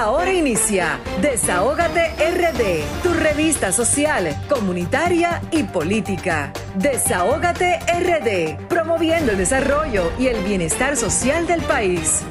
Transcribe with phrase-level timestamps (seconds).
[0.00, 6.54] Ahora inicia Desahógate RD, tu revista social, comunitaria y política.
[6.76, 12.22] Desahógate RD, promoviendo el desarrollo y el bienestar social del país.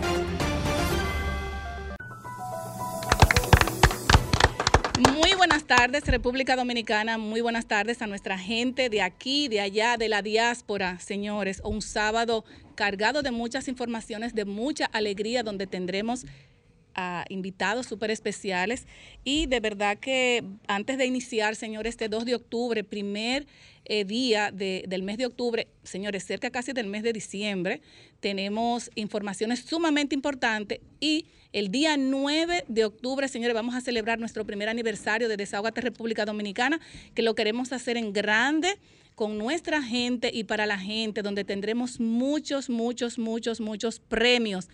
[5.13, 7.19] Muy buenas tardes, República Dominicana.
[7.19, 11.61] Muy buenas tardes a nuestra gente de aquí, de allá, de la diáspora, señores.
[11.63, 16.25] Un sábado cargado de muchas informaciones, de mucha alegría, donde tendremos
[16.95, 18.85] a invitados súper especiales.
[19.23, 23.47] Y de verdad que antes de iniciar, señores, este 2 de octubre, primer
[23.85, 27.81] eh, día del mes de octubre, señores, cerca casi del mes de diciembre,
[28.19, 34.45] tenemos informaciones sumamente importantes y el día 9 de octubre, señores, vamos a celebrar nuestro
[34.45, 36.79] primer aniversario de Desahogate República Dominicana,
[37.15, 38.77] que lo queremos hacer en grande
[39.15, 44.69] con nuestra gente y para la gente, donde tendremos muchos, muchos, muchos, muchos premios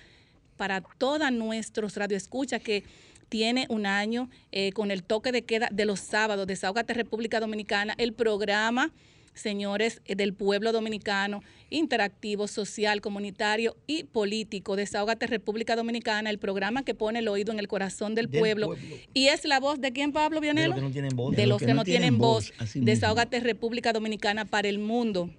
[0.58, 2.84] para toda nuestros radioescuchas que
[3.30, 7.94] tiene un año eh, con el toque de queda de los sábados, Desahogate República Dominicana,
[7.98, 8.92] el programa,
[9.34, 14.76] señores, eh, del pueblo dominicano, interactivo, social, comunitario y político.
[14.76, 18.76] Desahogate República Dominicana, el programa que pone el oído en el corazón del, pueblo.
[19.14, 20.76] Y es la voz de quién, Pablo Vianelo?
[20.76, 21.36] De los que no tienen voz.
[21.36, 22.54] De, los que, no tienen, voz.
[22.76, 25.30] Desahogate República Dominicana para el mundo.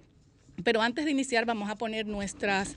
[0.63, 2.75] Pero antes de iniciar, vamos a poner nuestras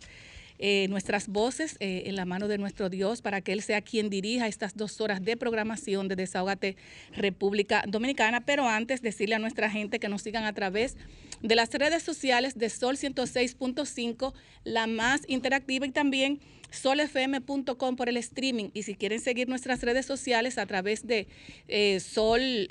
[0.63, 4.11] eh, nuestras voces eh, en la mano de nuestro Dios para que Él sea quien
[4.11, 6.77] dirija estas dos horas de programación de Desahogate
[7.17, 8.45] República Dominicana.
[8.45, 10.99] Pero antes, decirle a nuestra gente que nos sigan a través
[11.41, 18.19] de las redes sociales de Sol 106.5, la más interactiva y también solfm.com por el
[18.19, 18.69] streaming.
[18.75, 21.27] Y si quieren seguir nuestras redes sociales a través de
[21.69, 22.69] eh, Sol.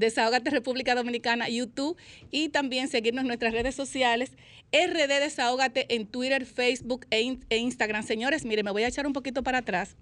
[0.00, 1.96] Desahogate República Dominicana, YouTube
[2.30, 4.32] y también seguirnos en nuestras redes sociales,
[4.72, 8.02] RD Desahógate en Twitter, Facebook e, e, Instagram.
[8.02, 9.96] Señores, miren, me voy a echar un poquito para atrás.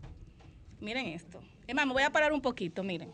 [0.81, 1.41] Miren esto.
[1.67, 3.11] Es más, me voy a parar un poquito, miren.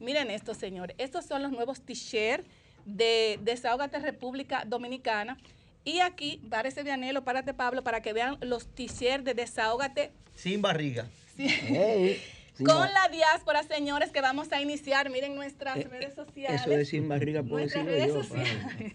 [0.00, 0.96] Miren esto, señores.
[0.98, 2.46] Estos son los nuevos t-shirts
[2.84, 5.38] de Desahógate República Dominicana.
[5.84, 10.10] Y aquí, parece Vianelo, párate Pablo, para que vean los t-shirts de Desahógate.
[10.34, 11.06] Sin barriga.
[11.36, 12.18] Sí
[12.58, 15.10] con la diáspora, señores, que vamos a iniciar.
[15.10, 16.60] Miren nuestras eh, redes sociales.
[16.60, 18.52] Eso de sin barriga Nuestras redes sociales.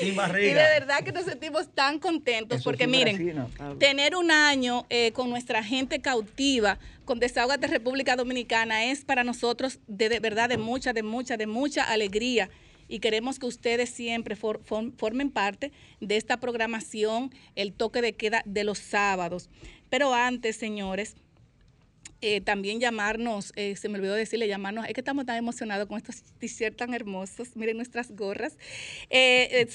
[0.00, 0.50] Sin barriga.
[0.50, 5.30] Y de verdad que nos sentimos tan contentos porque miren, tener un año eh, con
[5.30, 11.02] nuestra gente cautiva, con Desahogate República Dominicana, es para nosotros de, verdad de mucha, de
[11.02, 12.50] mucha, de mucha alegría
[12.88, 18.64] y queremos que ustedes siempre formen parte de esta programación, el toque de queda de
[18.64, 19.50] los sábados.
[19.90, 21.16] Pero antes, señores,
[22.20, 25.98] eh, también llamarnos, eh, se me olvidó decirle, llamarnos, es que estamos tan emocionados con
[25.98, 28.58] estos t-shirts tan hermosos, miren nuestras gorras.
[29.08, 29.68] Eh,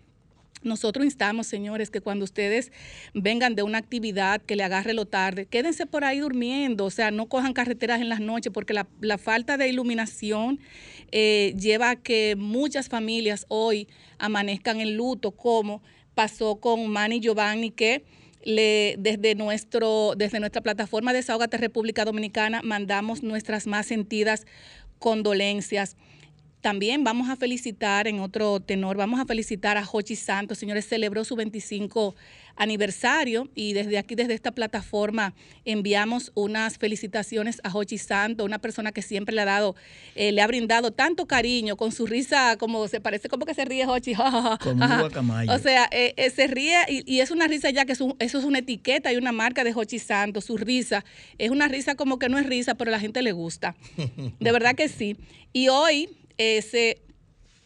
[0.62, 2.70] Nosotros instamos, señores, que cuando ustedes
[3.14, 7.10] vengan de una actividad que le agarre lo tarde, quédense por ahí durmiendo, o sea,
[7.10, 10.60] no cojan carreteras en las noches, porque la, falta de iluminación
[11.12, 13.88] eh, lleva a que muchas familias hoy
[14.18, 15.82] amanezcan en luto, como
[16.14, 18.04] pasó con Manny Giovanni, que
[18.42, 24.46] le, desde, nuestro, desde nuestra plataforma Desahogate República Dominicana mandamos nuestras más sentidas
[24.98, 25.96] condolencias.
[26.60, 30.58] También vamos a felicitar, en otro tenor, vamos a felicitar a Jochi Santos.
[30.58, 32.14] Señores, celebró su 25
[32.56, 35.32] aniversario y desde aquí, desde esta plataforma,
[35.64, 39.74] enviamos unas felicitaciones a Jochi Santos, una persona que siempre le ha dado,
[40.14, 43.64] eh, le ha brindado tanto cariño con su risa, como se parece como que se
[43.64, 44.12] ríe Jochi.
[45.48, 48.58] o sea, eh, eh, se ríe y, es una risa ya que eso es una
[48.58, 51.06] etiqueta y una marca de Jochi Santos, su risa.
[51.38, 53.74] Es una risa como que no es risa, pero a la gente le gusta.
[54.40, 55.16] De verdad que sí.
[55.52, 56.08] Y hoy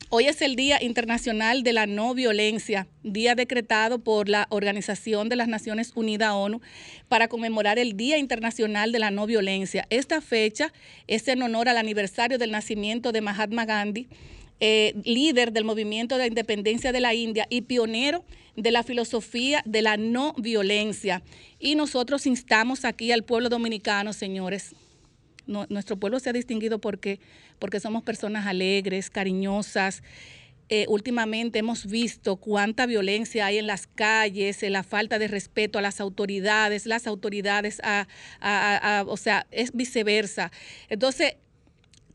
[0.09, 5.37] hoy es el Día Internacional de la No Violencia, día decretado por la Organización de
[5.37, 6.61] las Naciones Unidas ONU
[7.09, 9.87] para conmemorar el Día Internacional de la No Violencia.
[9.91, 10.73] Esta fecha
[11.07, 14.09] es en honor al aniversario del nacimiento de Mahatma Gandhi,
[14.59, 18.25] eh, líder del movimiento de independencia de la India y pionero
[18.57, 21.23] de la filosofía de la no violencia.
[21.61, 24.75] Y nosotros instamos aquí al pueblo dominicano, señores,
[25.47, 27.21] nuestro pueblo se ha distinguido porque,
[27.59, 30.03] porque somos personas alegres, cariñosas,
[30.71, 35.83] eh, últimamente hemos visto cuánta violencia hay en las calles, la falta de respeto a
[35.83, 38.09] las autoridades, las autoridades a,
[38.41, 40.51] a, o sea, es viceversa.
[40.89, 41.35] Entonces,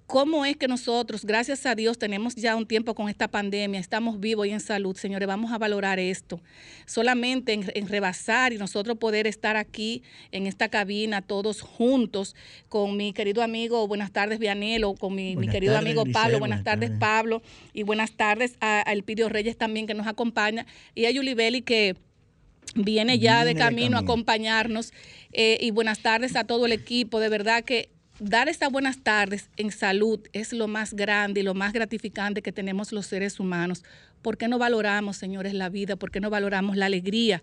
[0.09, 4.19] ¿Cómo es que nosotros, gracias a Dios, tenemos ya un tiempo con esta pandemia, estamos
[4.19, 5.27] vivos y en salud, señores?
[5.27, 6.41] Vamos a valorar esto.
[6.87, 10.01] Solamente en, rebasar y nosotros poder estar aquí
[10.31, 12.35] en esta cabina todos juntos
[12.69, 17.43] con mi querido amigo, buenas tardes, Vianelo, con mi, querido amigo Pablo, buenas, tardes, Pablo,
[17.71, 20.65] y buenas tardes a, Elpidio Reyes también que nos acompaña,
[20.95, 21.95] y a Yulibeli que
[22.73, 24.91] viene ya de, camino a acompañarnos.
[25.33, 27.19] Eh, y buenas tardes a todo el equipo.
[27.19, 31.53] De verdad que dar estas buenas tardes en salud es lo más grande y lo
[31.53, 33.83] más gratificante que tenemos los seres humanos.
[34.21, 35.95] ¿Por qué no valoramos, señores, la vida?
[35.95, 37.41] ¿Por qué no valoramos la alegría?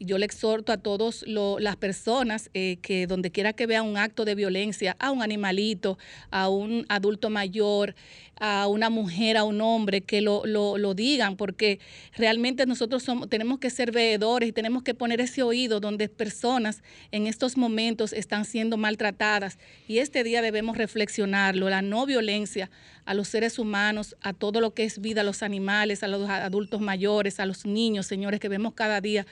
[0.00, 4.24] Yo le exhorto a todas las personas eh, que donde quiera que vean un acto
[4.24, 5.98] de violencia, a un animalito,
[6.30, 7.94] a un adulto mayor,
[8.40, 11.80] a una mujer, a un hombre, que lo, lo, digan, porque
[12.16, 16.82] realmente nosotros somos, tenemos que ser veedores y tenemos que poner ese oído donde personas
[17.10, 19.58] en estos momentos están siendo maltratadas.
[19.86, 22.70] Y este día debemos reflexionarlo, la no violencia
[23.04, 26.28] a los seres humanos, a todo lo que es vida, a los animales, a los
[26.28, 29.26] adultos mayores, a los niños, señores, que vemos cada día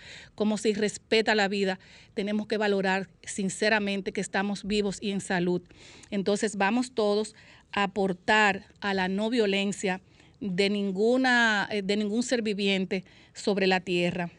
[0.56, 1.78] cómo se respeta la vida,
[2.14, 5.60] tenemos que valorar sinceramente que estamos vivos y en salud.
[6.10, 7.34] Entonces vamos todos
[7.72, 10.00] a aportar a la no violencia
[10.40, 13.04] de, ninguna, eh, de ningún ser viviente
[13.34, 14.30] sobre la tierra.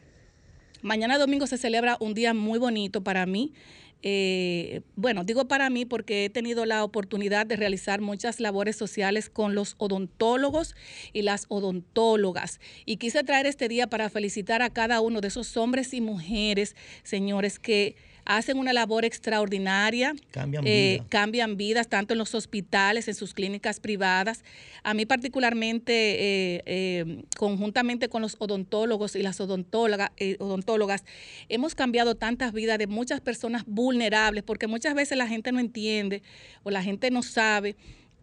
[0.81, 3.53] Mañana domingo se celebra un día muy bonito para mí.
[4.09, 9.29] Eh, bueno, digo para mí porque he tenido la oportunidad de realizar muchas labores sociales
[9.29, 10.77] con los odontólogos
[11.11, 12.61] y las odontólogas.
[12.85, 16.73] Y quise traer este día para felicitar a cada uno de esos hombres y mujeres,
[17.03, 20.13] señores, que hacen una labor extraordinaria,
[20.65, 24.43] eh, cambian, vidas tanto en los hospitales, en sus clínicas privadas.
[24.83, 31.05] A mí particularmente, eh, eh, conjuntamente con los odontólogos y las odontólogas, odontólogas,
[31.47, 36.21] hemos cambiado tantas vidas de muchas personas vulnerables, porque muchas veces la gente no entiende
[36.63, 37.77] o la gente no sabe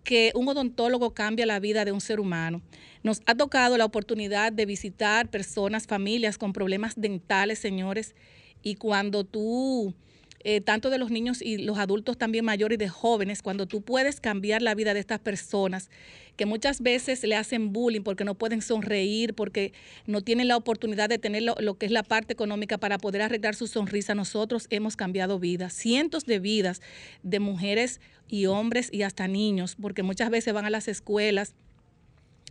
[0.05, 2.61] que un odontólogo cambia la vida de un ser humano.
[3.03, 8.15] Nos ha tocado la oportunidad de visitar personas, familias con problemas dentales, señores,
[8.65, 9.95] y cuando tú,
[10.41, 13.83] eh, tanto de los niños y los adultos también mayores y de jóvenes, cuando tú
[13.83, 15.91] puedes cambiar la vida de estas personas,
[16.37, 19.75] que muchas veces le hacen bullying porque no pueden sonreír, porque
[20.07, 23.21] no tienen la oportunidad de tener lo, lo, que es la parte económica para poder
[23.21, 24.15] arreglar su sonrisa.
[24.15, 26.81] Nosotros hemos cambiado vidas, cientos de vidas
[27.23, 31.55] de mujeres y hombres y hasta niños, porque muchas veces van a las escuelas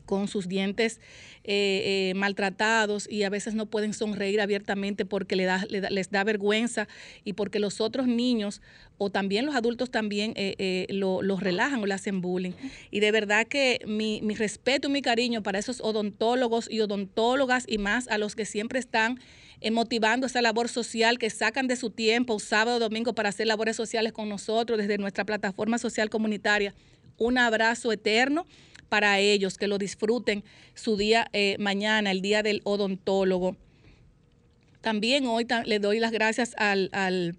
[0.06, 1.00] con sus dientes
[1.46, 6.24] eh, eh, maltratados y a veces no pueden sonreír abiertamente porque les da, les da
[6.24, 6.88] vergüenza
[7.26, 8.62] y porque los otros niños
[8.98, 12.54] o también los adultos también eh, los relajan o le hacen bullying.
[12.92, 17.66] Y de verdad que mi, mi respeto y mi cariño para esos odontólogos y odontólogas
[17.68, 19.20] y más a los que siempre están
[19.72, 24.12] motivando esa labor social que sacan de su tiempo sábado domingo para hacer labores sociales
[24.12, 26.74] con nosotros desde nuestra plataforma social comunitaria.
[27.18, 28.46] Un abrazo eterno
[28.94, 30.44] para ellos, que lo disfruten
[30.75, 33.57] su día eh, mañana, el día del odontólogo.
[34.81, 37.36] También hoy le doy las gracias al al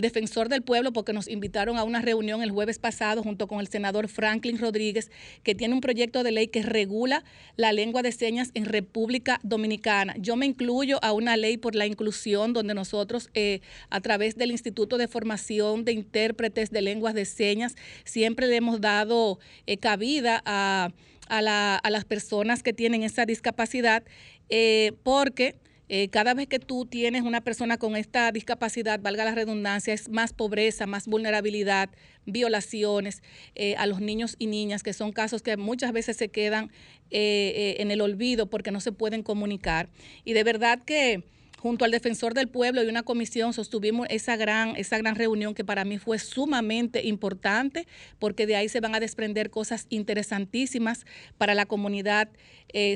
[0.00, 3.68] defensor del pueblo porque nos invitaron a una reunión el jueves pasado junto con el
[3.68, 5.10] senador Franklin Rodríguez,
[5.42, 7.24] que tiene un proyecto de ley que regula
[7.56, 10.14] la lengua de señas en República Dominicana.
[10.18, 14.50] Yo me incluyo a una ley por la inclusión donde nosotros eh, a través del
[14.50, 20.42] Instituto de Formación de Intérpretes de Lenguas de Señas siempre le hemos dado eh, cabida
[20.44, 20.90] a,
[21.30, 24.02] las personas que tienen esa discapacidad
[24.48, 25.56] eh, porque
[25.88, 30.08] eh, cada vez que tú tienes una persona con esta discapacidad, valga la redundancia, es
[30.08, 31.90] más pobreza, más vulnerabilidad,
[32.26, 33.22] violaciones
[33.54, 36.70] eh, a los niños y niñas, que son casos que muchas veces se quedan
[37.10, 39.88] eh, en el olvido porque no se pueden comunicar.
[40.24, 41.24] Y de verdad que
[41.56, 45.64] junto al defensor del pueblo y una comisión sostuvimos esa gran, esa gran reunión que
[45.64, 47.88] para mí fue sumamente importante
[48.20, 51.04] porque de ahí se van a desprender cosas interesantísimas
[51.36, 52.28] para la comunidad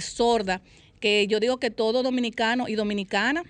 [0.00, 0.62] sorda
[1.02, 3.42] que yo digo que todo dominicano y dominicana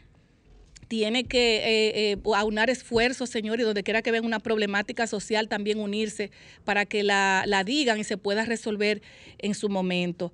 [0.89, 5.49] tiene que eh, eh, aunar esfuerzos, señor, y donde quiera que vean una problemática social,
[5.49, 6.31] también unirse
[6.65, 9.03] para que la, digan y se pueda resolver
[9.39, 10.33] en su momento.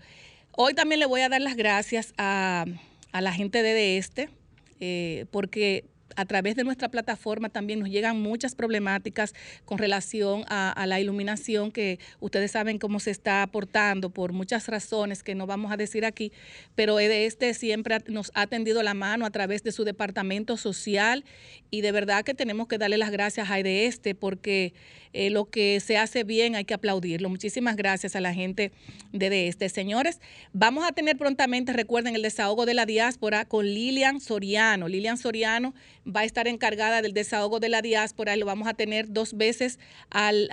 [0.53, 2.65] Hoy también le voy a dar las gracias a,
[3.13, 4.31] la gente de este,
[4.79, 5.85] eh, porque
[6.19, 9.35] a través de nuestra plataforma también nos llegan muchas problemáticas
[9.65, 15.23] con relación a, la iluminación que ustedes saben cómo se está aportando por muchas razones
[15.23, 16.33] que no vamos a decir aquí,
[16.75, 21.25] pero de este siempre nos ha tendido la mano a través de su departamento social
[21.71, 24.73] y de verdad que tenemos que darle las gracias a de este porque
[25.13, 27.29] eh, lo que se hace bien hay que aplaudirlo.
[27.29, 28.73] Muchísimas gracias a la gente
[29.13, 29.69] de, este.
[29.69, 30.21] Señores,
[30.53, 34.89] vamos a tener prontamente, recuerden, el desahogo de la diáspora con Lilian Soriano.
[34.89, 35.75] Lilian Soriano
[36.09, 39.37] va a estar encargada del desahogo de la diáspora y lo vamos a tener dos
[39.37, 39.79] veces
[40.11, 40.49] al,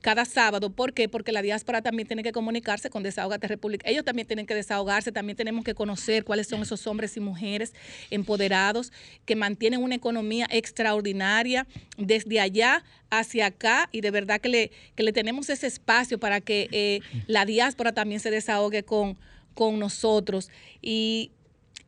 [0.00, 0.70] cada sábado.
[0.70, 1.08] ¿Por qué?
[1.08, 3.88] Porque la diáspora también tiene que comunicarse con Desahogate República.
[3.88, 7.74] Ellos también tienen que desahogarse, también tenemos que conocer cuáles son esos hombres y mujeres
[8.10, 8.92] empoderados
[9.24, 15.02] que mantienen una economía extraordinaria desde allá hacia acá y de verdad que le, que
[15.02, 19.18] le tenemos ese espacio para que eh, la diáspora también se desahogue con,
[19.54, 20.50] con nosotros.
[20.82, 21.30] Y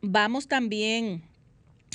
[0.00, 1.23] vamos también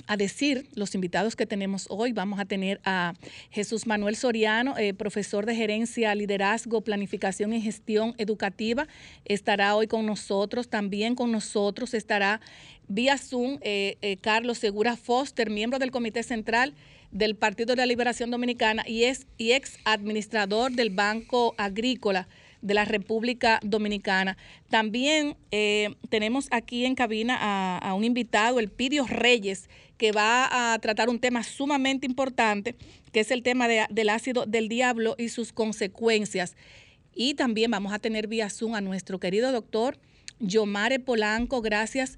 [0.08, 2.12] a decir los invitados que tenemos hoy.
[2.12, 3.14] Vamos a tener a
[3.50, 8.88] Jesús Manuel Soriano, eh, profesor de gerencia, liderazgo, planificación y gestión educativa.
[9.26, 10.70] Estará hoy con nosotros.
[10.70, 12.42] También con nosotros estará
[12.88, 16.74] vía Zoom eh, Carlos Segura Foster, miembro del Comité Central
[17.16, 22.28] del Partido de la Liberación Dominicana y, es, y ex administrador del Banco Agrícola
[22.62, 24.38] de la República Dominicana.
[24.70, 27.38] También eh, tenemos aquí en cabina
[27.78, 32.76] a, un invitado, el Pidio Reyes, que va a tratar un tema sumamente importante,
[33.12, 36.56] que es el tema del ácido del diablo y sus consecuencias.
[37.14, 39.98] Y también vamos a tener vía Zoom a nuestro querido doctor
[40.40, 42.18] Yomare Polanco, gracias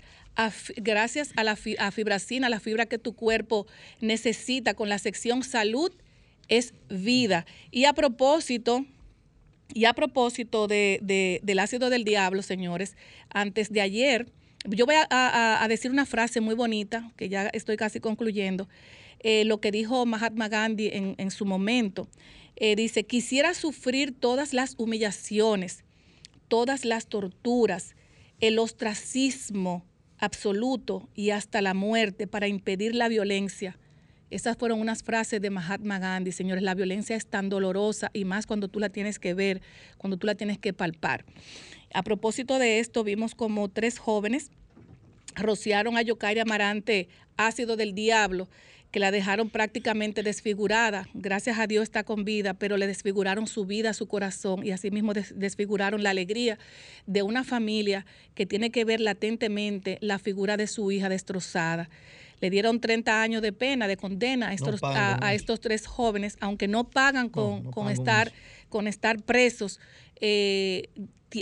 [0.75, 3.65] gracias a la fibracina, la fibra que tu cuerpo
[4.01, 5.91] necesita con la sección salud,
[6.47, 7.45] es vida.
[7.71, 8.85] Y a propósito,
[9.73, 12.95] y a propósito de, del ácido del diablo, señores,
[13.29, 14.31] antes de ayer,
[14.75, 18.67] yo voy a, decir una frase muy bonita, que ya estoy casi concluyendo,
[19.19, 22.07] eh, lo que dijo Mahatma Gandhi en, su momento.
[22.55, 25.83] Eh, dice, quisiera sufrir todas las humillaciones,
[26.47, 27.95] todas las torturas,
[28.39, 29.85] el ostracismo,
[30.19, 33.77] absoluto y hasta la muerte para impedir la violencia.
[34.29, 36.63] Esas fueron unas frases de Mahatma Gandhi, señores.
[36.63, 39.61] La violencia es tan dolorosa y más cuando tú la tienes que ver,
[39.97, 41.23] cuando tú la tienes que palpar.
[41.93, 44.51] A propósito de esto, vimos como tres jóvenes
[45.35, 48.47] rociaron a Yokairi Amarante ácido del diablo
[48.91, 51.07] que la dejaron prácticamente desfigurada.
[51.13, 55.13] Gracias a Dios está con vida, pero le desfiguraron su vida, su corazón y asimismo
[55.13, 56.57] desfiguraron la alegría
[57.05, 61.89] de una familia que tiene que ver latentemente la figura de su hija destrozada.
[62.39, 66.67] Le dieron 30 años de pena, de condena a estos, a, estos tres jóvenes, aunque
[66.67, 68.31] no pagan con, con estar,
[68.69, 69.79] con estar presos.
[70.21, 70.89] Eh,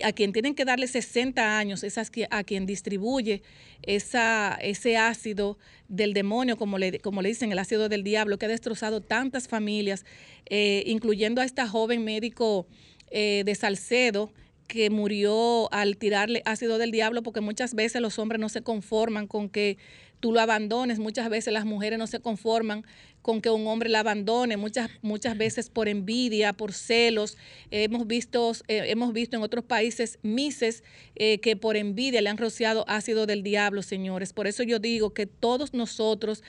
[0.03, 3.43] a quien tienen que darle 60 años es a quien distribuye
[3.83, 8.45] esa, ese ácido del demonio, como le, como le dicen, el ácido del diablo, que
[8.45, 10.05] ha destrozado tantas familias,
[10.47, 12.67] eh, incluyendo a esta joven médico
[13.11, 14.31] eh, de Salcedo,
[14.67, 19.27] que murió al tirarle ácido del diablo, porque muchas veces los hombres no se conforman
[19.27, 19.77] con que
[20.25, 20.97] tú lo abandones.
[20.97, 22.83] Muchas veces las mujeres no se conforman
[23.21, 27.37] con que un hombre la abandone, muchas, muchas veces por envidia, por celos.
[27.69, 30.83] hemos, visto, eh, hemos visto en otros países mises
[31.15, 34.33] eh, que por envidia le han rociado ácido del diablo, señores.
[34.33, 36.41] Por eso yo digo que todos nosotros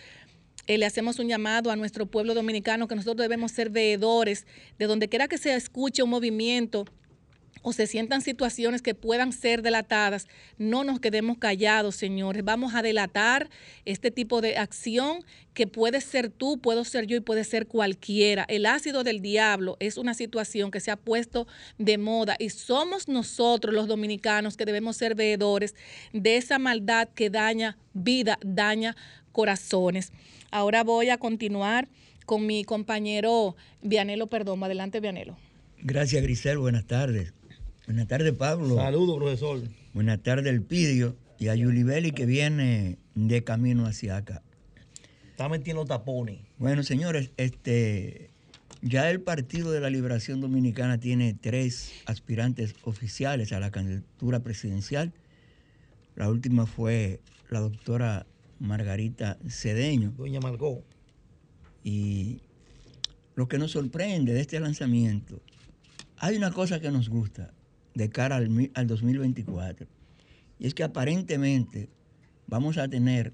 [0.66, 4.46] eh, le hacemos un llamado a nuestro pueblo dominicano que nosotros debemos ser veedores
[4.78, 6.86] de donde quiera que se escuche un movimiento
[7.62, 12.44] o se sientan situaciones que puedan ser delatadas, no nos quedemos callados, señores.
[12.44, 13.50] Vamos a delatar
[13.84, 18.44] este tipo de acción que puede ser tú, puedo ser yo y puede ser cualquiera.
[18.48, 21.46] El ácido del diablo es una situación que se ha puesto
[21.78, 25.74] de moda y somos nosotros los dominicanos que debemos ser veedores
[26.12, 28.96] de esa maldad que daña vida, daña
[29.32, 30.12] corazones.
[30.50, 31.88] Ahora voy a continuar
[32.26, 34.66] con mi compañero Vianelo Perdomo.
[34.66, 35.36] Adelante, Vianelo.
[35.82, 36.58] Gracias, Grisel.
[36.58, 37.32] Buenas tardes.
[37.86, 38.74] Buenas tardes, Pablo.
[38.74, 39.62] Saludos, profesor.
[39.94, 41.14] Buenas tardes, Elpidio.
[41.38, 44.42] Y a Yulibeli que viene de camino hacia acá.
[45.30, 46.40] Está metiendo tapones.
[46.58, 48.30] Bueno, señores, este,
[48.82, 55.12] ya el Partido de la Liberación Dominicana tiene tres aspirantes oficiales a la candidatura presidencial.
[56.16, 58.26] La última fue la doctora
[58.58, 60.12] Margarita Cedeño.
[60.16, 60.82] Doña Margot.
[61.84, 62.40] Y
[63.36, 65.40] lo que nos sorprende de este lanzamiento,
[66.16, 67.52] hay una cosa que nos gusta
[67.96, 69.86] de cara al, al 2024.
[70.58, 71.88] Y es que aparentemente
[72.46, 73.32] vamos a tener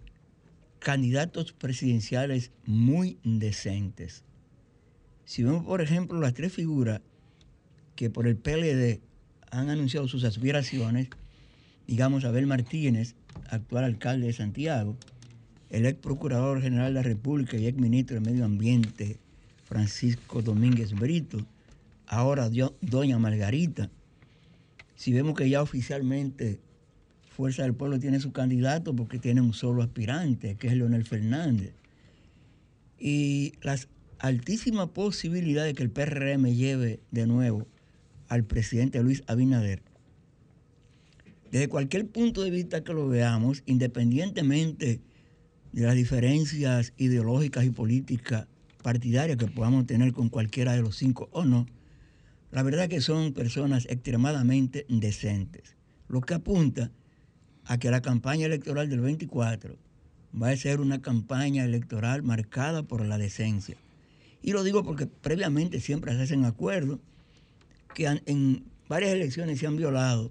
[0.78, 4.22] candidatos presidenciales muy decentes.
[5.24, 7.00] Si vemos, por ejemplo, las tres figuras
[7.96, 9.00] que por el PLD
[9.50, 11.08] han anunciado sus aspiraciones,
[11.86, 13.14] digamos Abel Martínez,
[13.50, 14.96] actual alcalde de Santiago,
[15.70, 19.18] el ex procurador general de la República y ex ministro de Medio Ambiente,
[19.64, 21.44] Francisco Domínguez Brito,
[22.06, 22.48] ahora
[22.80, 23.90] doña Margarita.
[25.02, 26.60] Si vemos que ya oficialmente
[27.24, 31.74] Fuerza del Pueblo tiene su candidato porque tiene un solo aspirante, que es Leonel Fernández.
[33.00, 33.88] Y las
[34.20, 37.66] altísimas posibilidades de que el PRM lleve de nuevo
[38.28, 39.82] al presidente Luis Abinader.
[41.50, 45.00] Desde cualquier punto de vista que lo veamos, independientemente
[45.72, 48.46] de las diferencias ideológicas y políticas
[48.84, 51.66] partidarias que podamos tener con cualquiera de los cinco o no,
[52.52, 55.74] la verdad que son personas extremadamente decentes,
[56.08, 56.92] lo que apunta
[57.64, 59.78] a que la campaña electoral del 24
[60.40, 63.76] va a ser una campaña electoral marcada por la decencia.
[64.42, 67.00] Y lo digo porque previamente siempre se hacen acuerdos
[67.94, 70.30] que en varias elecciones se han violado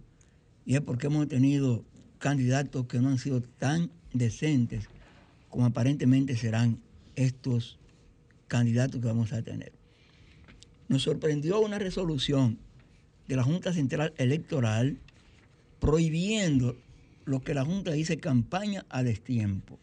[0.64, 1.84] y es porque hemos tenido
[2.20, 4.88] candidatos que no han sido tan decentes
[5.50, 6.80] como aparentemente serán
[7.16, 7.80] estos
[8.48, 9.81] candidatos que vamos a tener.
[10.92, 12.58] Nos sorprendió una resolución
[13.30, 14.98] de la Junta Central Electoral
[15.80, 16.76] prohibiendo
[17.24, 19.80] lo que la Junta dice campaña a destiempo.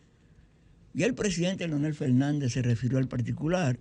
[0.93, 3.79] Y el presidente Leonel Fernández se refirió al particular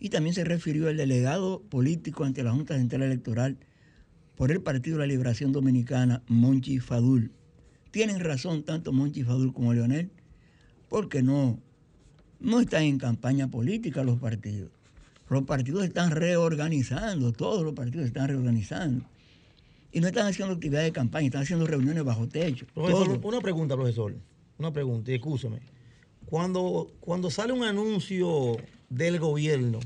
[0.00, 3.56] y también se refirió al delegado político ante la Junta Central Electoral
[4.34, 7.30] por el Partido de la Liberación Dominicana, Monchi Fadul.
[7.92, 10.10] Tienen razón tanto Monchi Fadul como Leonel,
[10.88, 11.56] porque no,
[12.40, 14.72] no están en campaña política los partidos.
[15.28, 19.04] Los partidos se están reorganizando, todos los partidos se están reorganizando.
[19.92, 22.66] Y no están haciendo actividades de campaña, están haciendo reuniones bajo techo.
[22.74, 24.14] Profesor, una pregunta, profesor.
[24.58, 25.60] Una pregunta, y escúchame.
[26.26, 28.56] Cuando, cuando sale un anuncio
[28.88, 29.80] del gobierno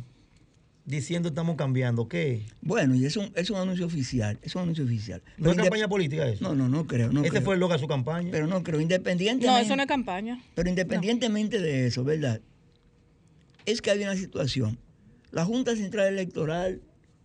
[0.89, 2.47] diciendo estamos cambiando, ¿qué?
[2.63, 5.23] Bueno, y es un, es un anuncio oficial, es un anuncio oficial.
[5.37, 6.43] ¿No es campaña política eso?
[6.43, 7.13] No, no, no creo.
[7.13, 7.43] No creo.
[7.43, 8.31] fue el logo de su campaña.
[8.31, 9.47] Pero no creo, independientemente.
[9.47, 10.43] No, eso no es campaña.
[10.55, 12.41] Pero independientemente de eso, ¿verdad?
[13.67, 14.79] Es que hay una situación.
[15.31, 16.81] La Junta Central Electoral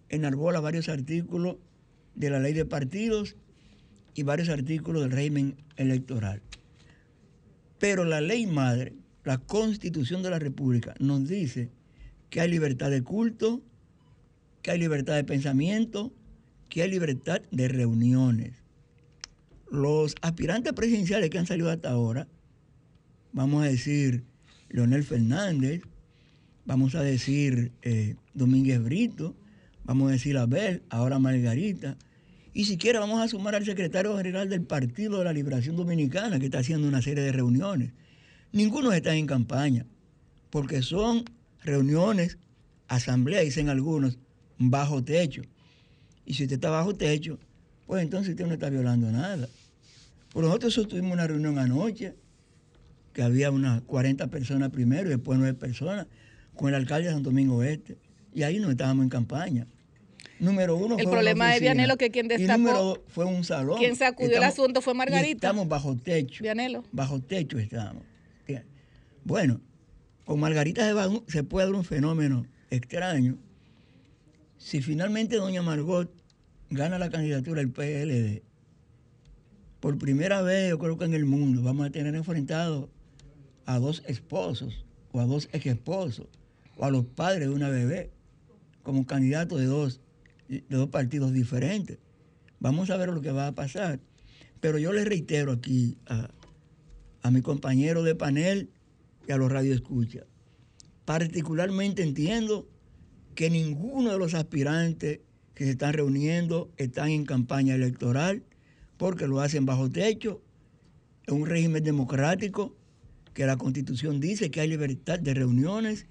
[0.09, 1.57] enarbola varios artículos
[2.15, 3.35] de la ley de partidos
[4.13, 6.41] y varios artículos del régimen electoral.
[7.79, 8.93] Pero la ley madre,
[9.23, 11.69] la Constitución de la República, nos dice
[12.29, 13.61] que hay libertad de culto,
[14.61, 16.13] que hay libertad de pensamiento,
[16.69, 18.53] que hay libertad de reuniones.
[19.71, 22.27] Los aspirantes presidenciales que han salido hasta ahora,
[23.31, 24.23] vamos a decir
[24.69, 25.81] Leonel Fernández,
[26.65, 29.35] vamos a decir eh, Domínguez Brito,
[29.83, 31.97] vamos a decir Abel, ahora Margarita,
[32.53, 36.45] y siquiera vamos a sumar al secretario general del Partido de la Liberación Dominicana, que
[36.45, 37.91] está haciendo una serie de reuniones.
[38.51, 39.85] Ninguno está en campaña,
[40.51, 41.25] porque son
[41.63, 42.37] reuniones,
[42.87, 44.19] asambleas, dicen algunos,
[44.59, 45.41] bajo techo.
[46.25, 47.39] Y si usted está bajo techo,
[47.87, 49.49] pues entonces usted no está violando nada.
[50.31, 52.13] Por nosotros tuvimos una reunión anoche,
[53.13, 56.07] que había unas 40 personas primero y después 9 personas,
[56.55, 57.97] con el alcalde de Santo Domingo Este.
[58.33, 59.67] Y ahí no estábamos en campaña.
[60.39, 63.25] Número uno El fue problema una oficina, Vianelo, que quien Y destapó- número dos fue
[63.25, 63.77] un salón.
[63.77, 65.47] quien sacudió el asunto fue y Margarita.
[65.47, 66.43] estamos bajo techo.
[66.43, 66.83] Vianelo.
[66.91, 68.03] Bajo techo estamos.
[69.25, 69.61] Bueno,
[70.25, 73.37] con Margarita se, va se puede dar un fenómeno extraño.
[74.57, 76.11] Si finalmente doña Margot
[76.69, 78.41] gana la candidatura del PLD,
[79.79, 82.89] por primera vez yo creo que en el mundo vamos a tener enfrentados
[83.65, 86.27] a dos esposos o a dos ex esposos
[86.77, 88.11] o a los padres de una bebé
[88.81, 90.01] como candidatos de dos,
[90.47, 91.99] de dos partidos diferentes.
[92.59, 93.99] Vamos a ver lo que va a pasar.
[94.59, 96.29] Pero yo les reitero aquí a,
[97.21, 98.69] a mi compañero de panel
[99.27, 100.25] y a los radioescuchas.
[101.05, 102.67] Particularmente entiendo
[103.35, 105.19] que ninguno de los aspirantes
[105.53, 108.43] que se están reuniendo están en campaña electoral
[108.97, 110.41] porque lo hacen bajo techo,
[111.27, 112.75] en un régimen democrático,
[113.33, 116.05] que la constitución dice que hay libertad de reuniones,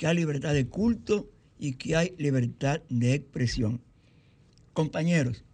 [0.00, 3.82] que hay libertad de culto y que hay libertad de expresión.
[4.72, 5.44] Compañeros,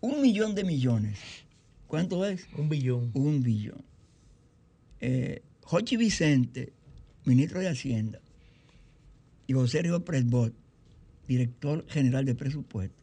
[0.00, 1.18] un millón de millones.
[1.88, 2.46] ¿Cuánto es?
[2.56, 3.10] Un billón.
[3.12, 3.84] Un billón.
[5.00, 6.72] Eh, Jochi Vicente,
[7.26, 8.18] ministro de Hacienda,
[9.46, 10.54] y José Río Presbot,
[11.28, 12.96] director general de presupuesto,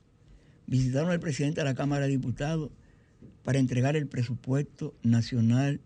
[0.66, 2.72] visitaron al presidente de la Cámara de Diputados
[3.44, 5.82] para entregar el presupuesto nacional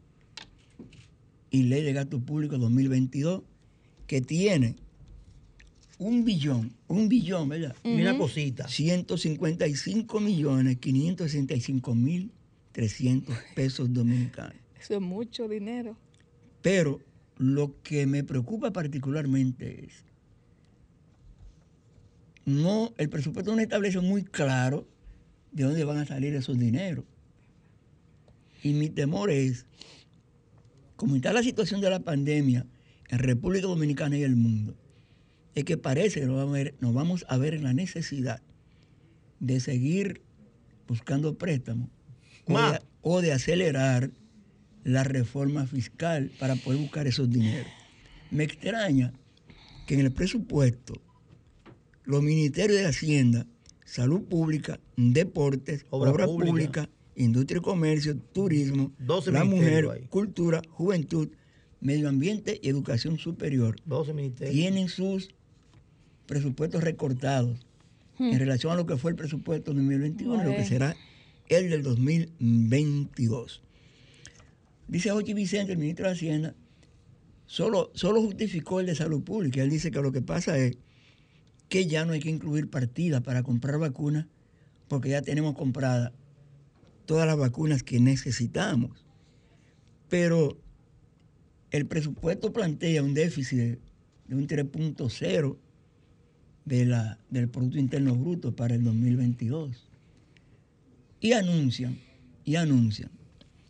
[1.51, 3.43] y ley de gasto público 2022,
[4.13, 4.75] que tiene
[5.97, 7.75] un billón, un billón, ¿verdad?
[7.83, 8.67] Y una cosita.
[8.67, 12.31] 155 millones 565 mil
[12.73, 14.53] 300 pesos dominicanos.
[14.79, 15.97] Eso es mucho dinero.
[16.61, 17.01] Pero
[17.39, 20.03] lo que me preocupa particularmente es,
[22.45, 24.87] no, el presupuesto no establece muy claro
[25.53, 27.05] de dónde van a salir esos dineros.
[28.61, 29.65] Y mi temor es,
[30.97, 32.67] como está la situación de la pandemia
[33.09, 34.75] en República Dominicana y el mundo,
[35.55, 38.41] es que parece que nos vamos a ver, nos vamos a ver en la necesidad
[39.39, 40.21] de seguir
[40.87, 41.89] buscando préstamos
[42.47, 44.09] o de, o de acelerar
[44.83, 47.71] la reforma fiscal para poder buscar esos dineros.
[48.31, 49.13] Me extraña
[49.85, 51.01] que en el presupuesto
[52.03, 53.47] los ministerios de Hacienda,
[53.85, 56.47] Salud Pública, Deportes, Obra Obra, Pública.
[56.49, 60.07] Pública, Industria y Comercio, Turismo, 12 la Mujer, ahí.
[60.09, 61.29] Cultura, Juventud,
[61.83, 64.55] Medio Ambiente y Educación Superior 12 ministerios.
[64.55, 65.29] tienen sus
[66.25, 67.59] presupuestos recortados
[68.17, 70.95] en relación a lo que fue el presupuesto 2021 y lo que será
[71.49, 73.61] el del 2022.
[74.87, 76.55] Dice Jochi Vicente, el ministro de Hacienda,
[77.45, 79.61] solo, solo justificó el de salud pública.
[79.61, 80.77] Él dice que lo que pasa es
[81.67, 84.27] que ya no hay que incluir partidas para comprar vacunas
[84.87, 86.13] porque ya tenemos compradas
[87.05, 89.05] todas las vacunas que necesitamos.
[90.07, 90.62] Pero
[91.73, 93.79] el presupuesto plantea un déficit
[94.27, 95.57] de, un 3.0
[96.65, 99.89] de la, del Producto Interno Bruto para el 2022.
[101.19, 101.97] Y anuncian,
[102.45, 103.09] y anuncian,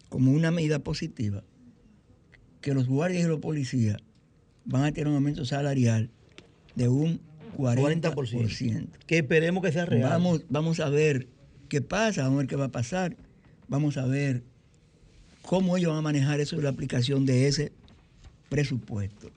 [0.09, 1.43] como una medida positiva,
[2.59, 3.97] que los guardias y los policías
[4.65, 6.09] van a tener un aumento salarial
[6.75, 7.21] de un
[7.57, 8.13] 40%.
[8.13, 8.87] 40%.
[9.07, 10.09] Que esperemos que sea real.
[10.09, 11.29] Vamos, vamos a ver
[11.69, 13.15] qué pasa, vamos a ver qué va a pasar.
[13.69, 14.43] Vamos a ver
[15.41, 17.71] cómo ellos van a manejar eso de la aplicación de ese
[18.53, 19.31] presupuesto.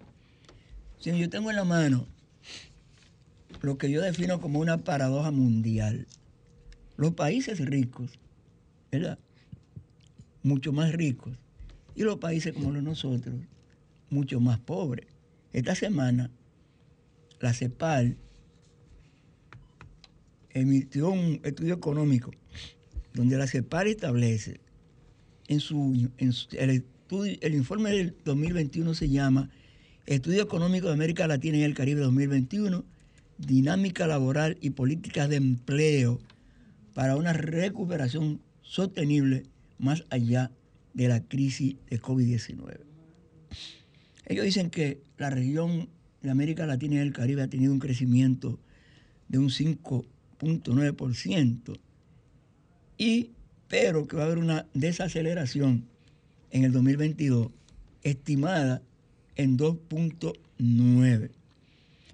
[0.98, 2.06] Si yo tengo en la mano
[3.62, 6.06] lo que yo defino como una paradoja mundial.
[6.98, 8.10] Los países ricos,
[8.92, 9.18] ¿verdad?
[10.42, 11.32] Mucho más ricos.
[11.94, 13.34] Y los países como los nosotros,
[14.10, 15.06] mucho más pobres.
[15.54, 16.30] Esta semana,
[17.40, 18.18] la CEPAL
[20.50, 22.32] emitió un estudio económico
[23.14, 24.60] donde la CEPAL establece
[25.48, 26.54] en su, en su-
[27.10, 29.48] el informe del 2021 se llama
[30.06, 32.84] Estudio Económico de América Latina y el Caribe 2021,
[33.38, 36.18] Dinámica Laboral y Políticas de Empleo
[36.94, 39.44] para una recuperación sostenible
[39.78, 40.50] más allá
[40.94, 42.80] de la crisis de COVID-19.
[44.26, 45.88] Ellos dicen que la región
[46.22, 48.58] de América Latina y el Caribe ha tenido un crecimiento
[49.28, 51.78] de un 5.9%,
[52.98, 53.30] y,
[53.68, 55.86] pero que va a haber una desaceleración
[56.50, 57.48] en el 2022
[58.02, 58.82] estimada
[59.36, 61.30] en 2.9.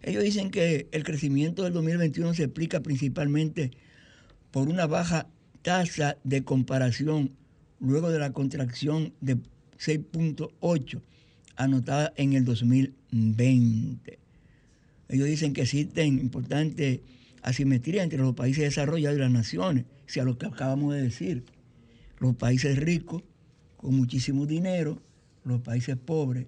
[0.03, 3.71] Ellos dicen que el crecimiento del 2021 se explica principalmente
[4.51, 5.29] por una baja
[5.63, 7.33] tasa de comparación
[7.79, 9.37] luego de la contracción de
[9.79, 11.01] 6.8
[11.57, 14.19] anotada en el 2020.
[15.09, 17.01] Ellos dicen que existen importantes
[17.43, 21.45] asimetrías entre los países desarrollados y las naciones, si a lo que acabamos de decir.
[22.19, 23.23] Los países ricos,
[23.83, 25.03] con muchísimo dinero,
[25.45, 26.47] los países pobres,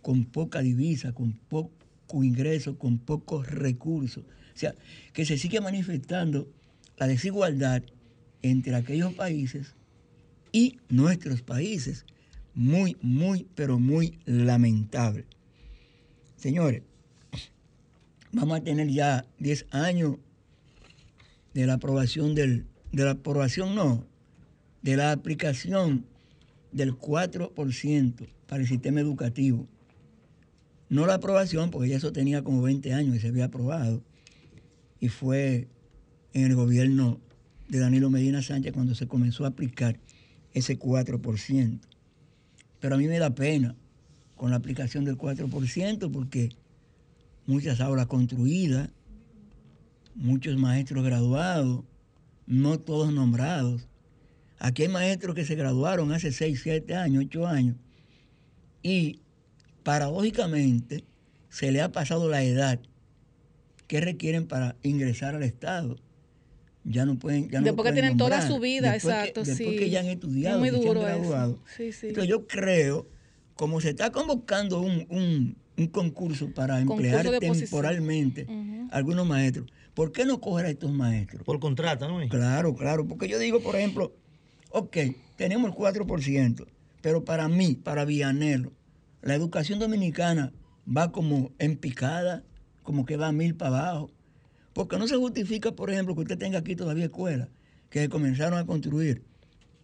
[0.00, 4.24] con poca divisa, con poco ingreso, con pocos recursos.
[4.24, 4.74] O sea,
[5.12, 6.50] que se sigue manifestando
[6.96, 7.82] la desigualdad
[8.40, 9.74] entre aquellos países
[10.52, 12.06] y nuestros países.
[12.54, 15.26] Muy, muy, pero muy lamentable.
[16.36, 16.82] Señores,
[18.32, 20.16] vamos a tener ya 10 años
[21.52, 24.06] de la aprobación del, de la aprobación no,
[24.80, 26.06] de la aplicación
[26.74, 29.66] del 4% para el sistema educativo.
[30.90, 34.02] No la aprobación, porque ya eso tenía como 20 años y se había aprobado.
[35.00, 35.68] Y fue
[36.32, 37.20] en el gobierno
[37.68, 39.98] de Danilo Medina Sánchez cuando se comenzó a aplicar
[40.52, 41.80] ese 4%.
[42.80, 43.76] Pero a mí me da pena
[44.34, 46.50] con la aplicación del 4% porque
[47.46, 48.90] muchas aulas construidas,
[50.16, 51.84] muchos maestros graduados,
[52.46, 53.86] no todos nombrados.
[54.64, 57.76] Aquí hay maestros que se graduaron hace 6, 7 años, 8 años
[58.82, 59.20] y
[59.82, 61.04] paradójicamente
[61.50, 62.80] se le ha pasado la edad
[63.86, 65.98] que requieren para ingresar al Estado.
[66.82, 67.50] Ya no pueden.
[67.50, 69.76] Ya no Después que pueden tienen toda su vida, Después que- exacto, después sí.
[69.76, 71.58] que ya han estudiado, Muy que se han duro graduado.
[71.76, 72.06] Sí, sí.
[72.08, 73.06] Entonces yo creo,
[73.56, 78.88] como se está convocando un, un- un concurso para Concurso emplear temporalmente Ujú.
[78.92, 81.42] algunos maestros, ¿por qué no coger a estos maestros?
[81.44, 82.26] Por contrato, ¿no?
[82.30, 84.14] Claro, claro, porque yo digo, por ejemplo,
[84.74, 84.96] ok,
[85.36, 86.66] tenemos el 4%,
[87.00, 88.72] pero para mí, para Villanelo,
[89.22, 90.52] la educación dominicana
[90.86, 92.42] va como en picada,
[92.82, 94.10] como que va a mil para abajo.
[94.72, 97.48] Porque no se justifica, por ejemplo, que usted tenga aquí todavía escuelas
[97.88, 99.22] que comenzaron a construir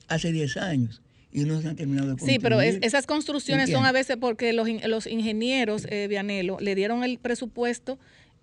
[0.08, 1.00] hace 10 años
[1.30, 2.34] y no se han terminado de construir.
[2.34, 7.04] Sí, pero es- esas construcciones son a veces porque los ingenieros, eh, Vianelo, le dieron
[7.04, 8.00] el presupuesto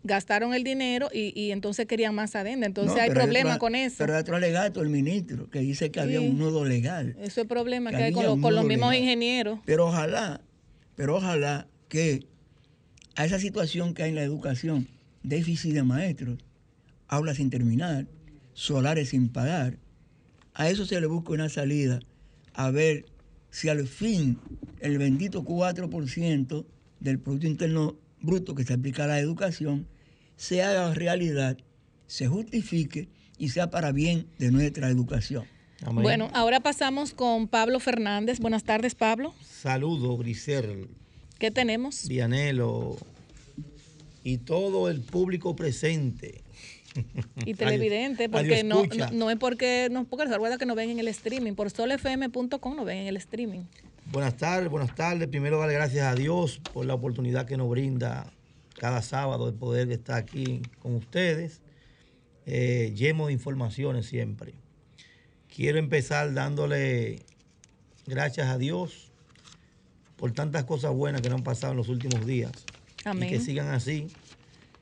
[0.07, 2.65] gastaron el dinero y, y entonces querían más adenda.
[2.65, 3.95] Entonces No, hay problema otro- con eso.
[3.99, 7.15] Pero hay otro alegato el ministro que dice que había un nudo legal.
[7.19, 9.03] Eso es problema que que hay con, un con los mismos legal.
[9.03, 9.59] ingenieros.
[9.65, 10.41] Pero ojalá,
[10.95, 12.25] pero ojalá que
[13.15, 14.87] a esa situación que hay en la educación,
[15.23, 16.39] déficit de maestros,
[17.07, 18.07] aulas sin terminar,
[18.53, 19.77] solares sin pagar,
[20.53, 21.99] a eso se le busca una salida,
[22.53, 23.05] a ver
[23.51, 24.39] si al fin
[24.79, 26.65] el bendito 4%
[26.99, 29.87] del Producto Interno Bruto que se aplica a la educación
[30.37, 31.57] se haga realidad,
[32.05, 35.45] se justifique y sea para bien de nuestra educación.
[35.83, 36.03] Amén.
[36.03, 38.39] Bueno, ahora pasamos con Pablo Fernández.
[38.39, 39.33] Buenas tardes, Pablo.
[39.43, 40.87] Saludos, Grisel,
[41.37, 42.07] ¿Qué tenemos?
[42.07, 42.97] Vianelo
[44.23, 46.43] y todo el público presente.
[47.45, 49.11] Y televidente, porque no, radioescucha.
[49.11, 52.75] no, no es porque, no, porque recuerda que nos ven en el streaming, por solfm.com
[52.75, 53.61] nos ven en el streaming.
[54.11, 55.27] Buenas tardes, buenas tardes.
[55.27, 58.31] Primero dar gracias a Dios por la oportunidad que nos brinda
[58.77, 61.61] cada sábado de poder estar aquí con ustedes,
[62.45, 64.53] eh, lleno de informaciones siempre.
[65.53, 67.23] Quiero empezar dándole
[68.05, 69.11] gracias a Dios
[70.15, 72.51] por tantas cosas buenas que nos han pasado en los últimos días.
[73.05, 73.29] Amén.
[73.29, 74.07] Y que sigan así.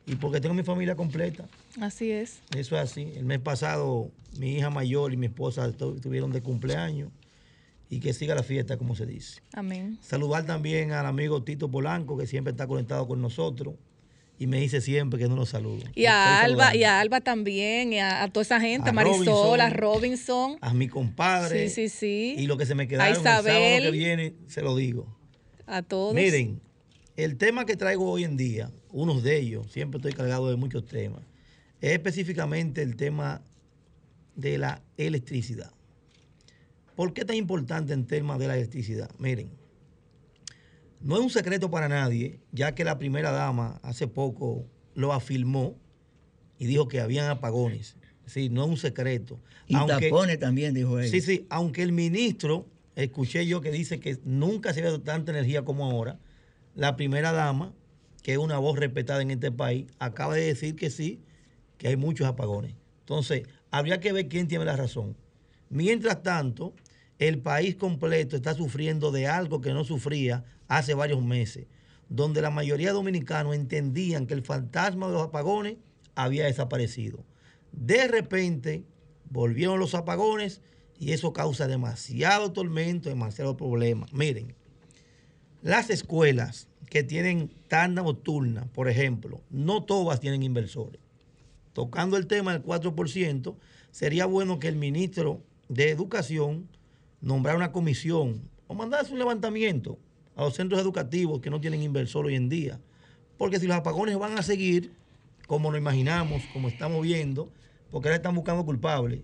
[0.05, 1.45] Y porque tengo mi familia completa.
[1.81, 2.39] Así es.
[2.55, 3.13] Eso es así.
[3.15, 7.10] El mes pasado mi hija mayor y mi esposa estuvieron de cumpleaños
[7.89, 9.41] y que siga la fiesta, como se dice.
[9.54, 9.98] Amén.
[10.02, 13.76] Saludar también al amigo Tito Polanco, que siempre está conectado con nosotros
[14.38, 15.84] y me dice siempre que no nos saludo.
[15.95, 16.78] Y a Estoy Alba, saludando.
[16.80, 20.52] y a Alba también, y a, a toda esa gente, A a Marisol, a Robinson.
[20.52, 21.69] Robinson, A mi compadre.
[21.69, 22.36] Sí, sí, sí.
[22.38, 23.84] Y lo que se me A quedaron el sábado Isabel.
[23.84, 25.08] que viene, se lo digo.
[25.67, 26.13] a todos.
[26.13, 26.60] Miren,
[27.15, 30.86] el tema que traigo hoy en día, unos de ellos, siempre estoy cargado de muchos
[30.86, 31.21] temas,
[31.80, 33.41] es específicamente el tema
[34.36, 35.71] de la electricidad.
[36.95, 39.10] ¿Por qué tan importante el tema de la electricidad?
[39.19, 39.49] Miren,
[41.01, 45.75] no es un secreto para nadie, ya que la primera dama hace poco lo afirmó
[46.58, 47.97] y dijo que habían apagones.
[48.25, 49.39] Sí, no es un secreto.
[49.67, 51.10] Y Aunque- tapones también, dijo él.
[51.10, 55.63] Sí, sí, aunque el ministro, escuché yo que dice que nunca se dado tanta energía
[55.63, 56.17] como ahora,
[56.75, 57.73] la primera dama,
[58.23, 61.21] que es una voz respetada en este país, acaba de decir que sí,
[61.77, 62.73] que hay muchos apagones.
[63.01, 65.15] Entonces, habría que ver quién tiene la razón.
[65.69, 66.73] Mientras tanto,
[67.19, 71.67] el país completo está sufriendo de algo que no sufría hace varios meses,
[72.10, 75.78] donde la mayoría de dominicanos entendían que el fantasma de los apagones
[76.15, 77.23] había desaparecido.
[77.71, 78.84] De repente,
[79.30, 80.62] volvieron los apagones
[80.99, 84.08] y eso causa demasiado tormento, demasiado problema.
[84.12, 84.56] Miren,
[85.62, 91.01] las escuelas que tienen tanda nocturna, por ejemplo, no todas tienen inversores.
[91.73, 93.56] Tocando el tema del 4%,
[93.91, 96.69] sería bueno que el ministro de Educación
[97.25, 99.97] nombrara una comisión o mandase un levantamiento
[100.35, 102.79] a los centros educativos que no tienen inversor hoy en día.
[103.38, 104.91] Porque si los apagones van a seguir,
[105.47, 107.51] como lo imaginamos, como estamos viendo,
[107.91, 109.21] porque ahora están buscando culpables.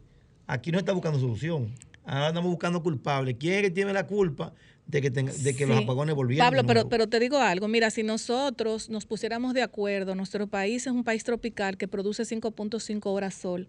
[0.48, 1.74] Aquí no están buscando solución.
[2.04, 3.36] Ahora estamos buscando culpables.
[3.40, 4.54] ¿Quién es que tiene la culpa
[4.88, 6.48] de que, tenga- de que los apagones volvieran?
[6.66, 10.92] Pablo, pero te digo algo, mira, si nosotros nos pusiéramos de acuerdo, nuestro país es
[10.94, 13.68] un país tropical que produce 5.5 horas sol.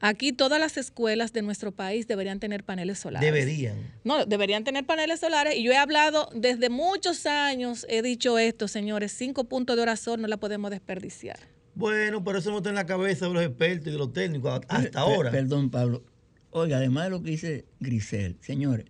[0.00, 3.26] Aquí todas las escuelas de nuestro país deberían tener paneles solares.
[3.26, 3.76] Deberían.
[4.04, 8.68] No, deberían tener paneles solares y yo he hablado desde muchos años, he dicho esto,
[8.68, 11.38] señores, 5 puntos de hora sol no la podemos desperdiciar.
[11.74, 14.60] Bueno, pero eso no está en la cabeza de los expertos y de los técnicos
[14.68, 15.30] hasta ahora.
[15.30, 16.04] Perdón, Pablo.
[16.50, 18.86] Oiga, además de lo que dice Grisel, señores,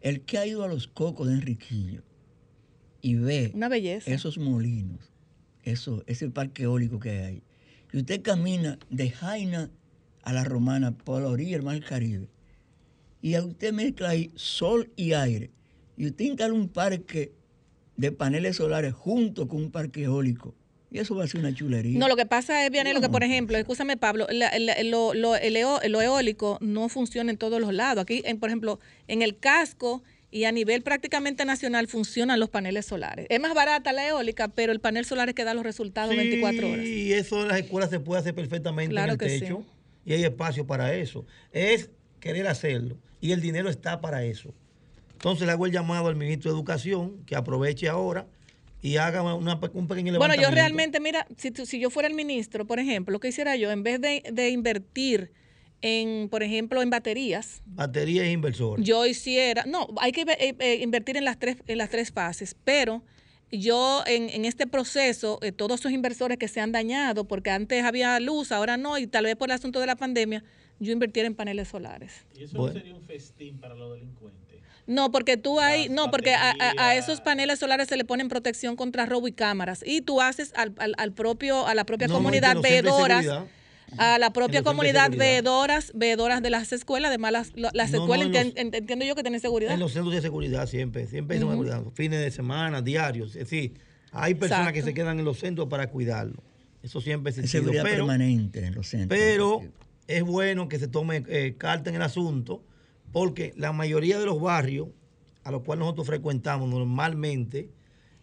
[0.00, 2.02] el que ha ido a los cocos de Enriquillo
[3.00, 4.10] y ve Una belleza.
[4.10, 5.10] esos molinos,
[5.62, 7.42] eso, ese parque eólico que hay ahí,
[7.92, 9.70] y usted camina de Jaina
[10.26, 12.28] a la Romana por la orilla del Mar Caribe,
[13.22, 15.50] y a usted mezcla ahí sol y aire,
[15.96, 17.32] y usted instala un parque
[17.96, 20.52] de paneles solares junto con un parque eólico,
[20.90, 21.96] y eso va a ser una chulería.
[21.96, 23.12] No, lo que pasa es, Vianelo, que No.
[23.12, 27.38] por ejemplo, escúchame Pablo, la- la- lo, lo- el eo- lo eólico no funciona en
[27.38, 28.02] todos los lados.
[28.02, 32.84] Aquí, en, por ejemplo, en el casco y a nivel prácticamente nacional funcionan los paneles
[32.86, 33.26] solares.
[33.30, 36.68] Es más barata la eólica, pero el panel solar es que da los resultados 24
[36.72, 36.84] horas.
[36.84, 39.46] Y eso en las escuelas se puede hacer perfectamente Claro en el que sí.
[40.06, 41.26] Y hay espacio para eso.
[41.52, 41.90] Es
[42.20, 42.96] querer hacerlo.
[43.20, 44.54] Y el dinero está para eso.
[45.12, 48.26] Entonces le hago el llamado al ministro de Educación que aproveche ahora
[48.82, 50.42] y haga una un pequeño Bueno, levantamiento.
[50.42, 53.70] yo realmente, mira, si, si yo fuera el ministro, por ejemplo, lo que hiciera yo,
[53.72, 55.32] en vez de, de invertir
[55.82, 58.80] en, por ejemplo, en baterías, Batería e inversor.
[58.80, 62.54] yo hiciera, no, hay que eh, eh, invertir en las tres, en las tres fases,
[62.64, 63.02] pero
[63.52, 67.84] yo en, en este proceso, eh, todos esos inversores que se han dañado, porque antes
[67.84, 70.42] había luz, ahora no, y tal vez por el asunto de la pandemia,
[70.78, 72.12] yo invirtiera en paneles solares.
[72.38, 72.74] ¿Y eso Bueno.
[72.74, 74.42] no sería un festín para los delincuentes?
[74.86, 78.76] No, porque tú hay, no, porque a, a- esos paneles solares se le ponen protección
[78.76, 79.82] contra robo y cámaras.
[79.84, 83.46] Y tú haces al, al- al propio, a la propia No, no, comunidad veedoras, seguridad-
[83.98, 88.04] a la propia de comunidad veedoras, veedoras de las escuelas, además las, las No, no,
[88.04, 89.72] escuelas en los- entiendo yo que tienen seguridad.
[89.72, 93.30] En los centros de seguridad siempre, siempre hay seguridad, fines de semana, diarios.
[93.30, 93.74] Es decir,
[94.12, 96.42] hay personas que se quedan en los centros para cuidarlo.
[96.82, 97.62] Eso siempre existido.
[97.64, 99.18] seguridad Pero, permanente en los centros.
[99.18, 99.62] pero
[100.06, 102.62] es bueno que se tome eh, carta en el asunto,
[103.12, 104.88] porque la mayoría de los barrios
[105.42, 107.70] a los cuales nosotros frecuentamos normalmente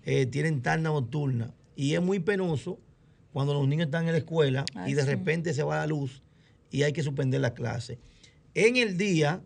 [0.03, 1.53] eh, tienen tarna nocturna.
[1.75, 2.79] Y es muy penoso
[3.33, 5.07] cuando los niños están en la escuela Ay, y de sí.
[5.07, 6.21] repente se va la luz
[6.71, 7.99] y hay que suspender la clase.
[8.53, 9.43] En el día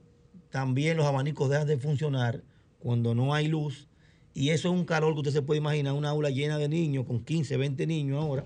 [0.50, 2.44] también los abanicos dejan de funcionar
[2.80, 3.88] cuando no hay luz
[4.34, 7.06] y eso es un calor que usted se puede imaginar, una aula llena de niños,
[7.06, 8.46] con 15, 20 niños ahora,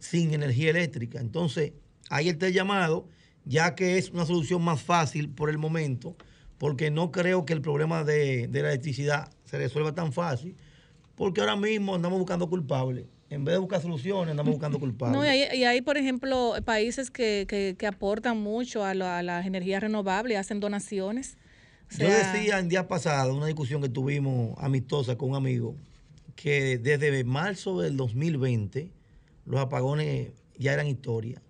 [0.00, 1.20] sin energía eléctrica.
[1.20, 1.74] Entonces,
[2.10, 3.06] ahí está el llamado,
[3.44, 6.16] ya que es una solución más fácil por el momento,
[6.58, 10.56] porque no creo que el problema de, de la electricidad se resuelva tan fácil,
[11.22, 13.04] porque ahora mismo andamos buscando culpables.
[13.30, 15.16] En vez de buscar soluciones, andamos buscando culpables.
[15.16, 19.06] No, y hay, y hay, por ejemplo, países que, que- que aportan mucho a, lo-
[19.06, 21.38] a las energías renovables, hacen donaciones.
[21.94, 25.76] O Yo decía en día pasado, una discusión que tuvimos amistosa con un amigo,
[26.34, 28.90] que desde marzo del 2020
[29.46, 31.40] los apagones ya eran historia.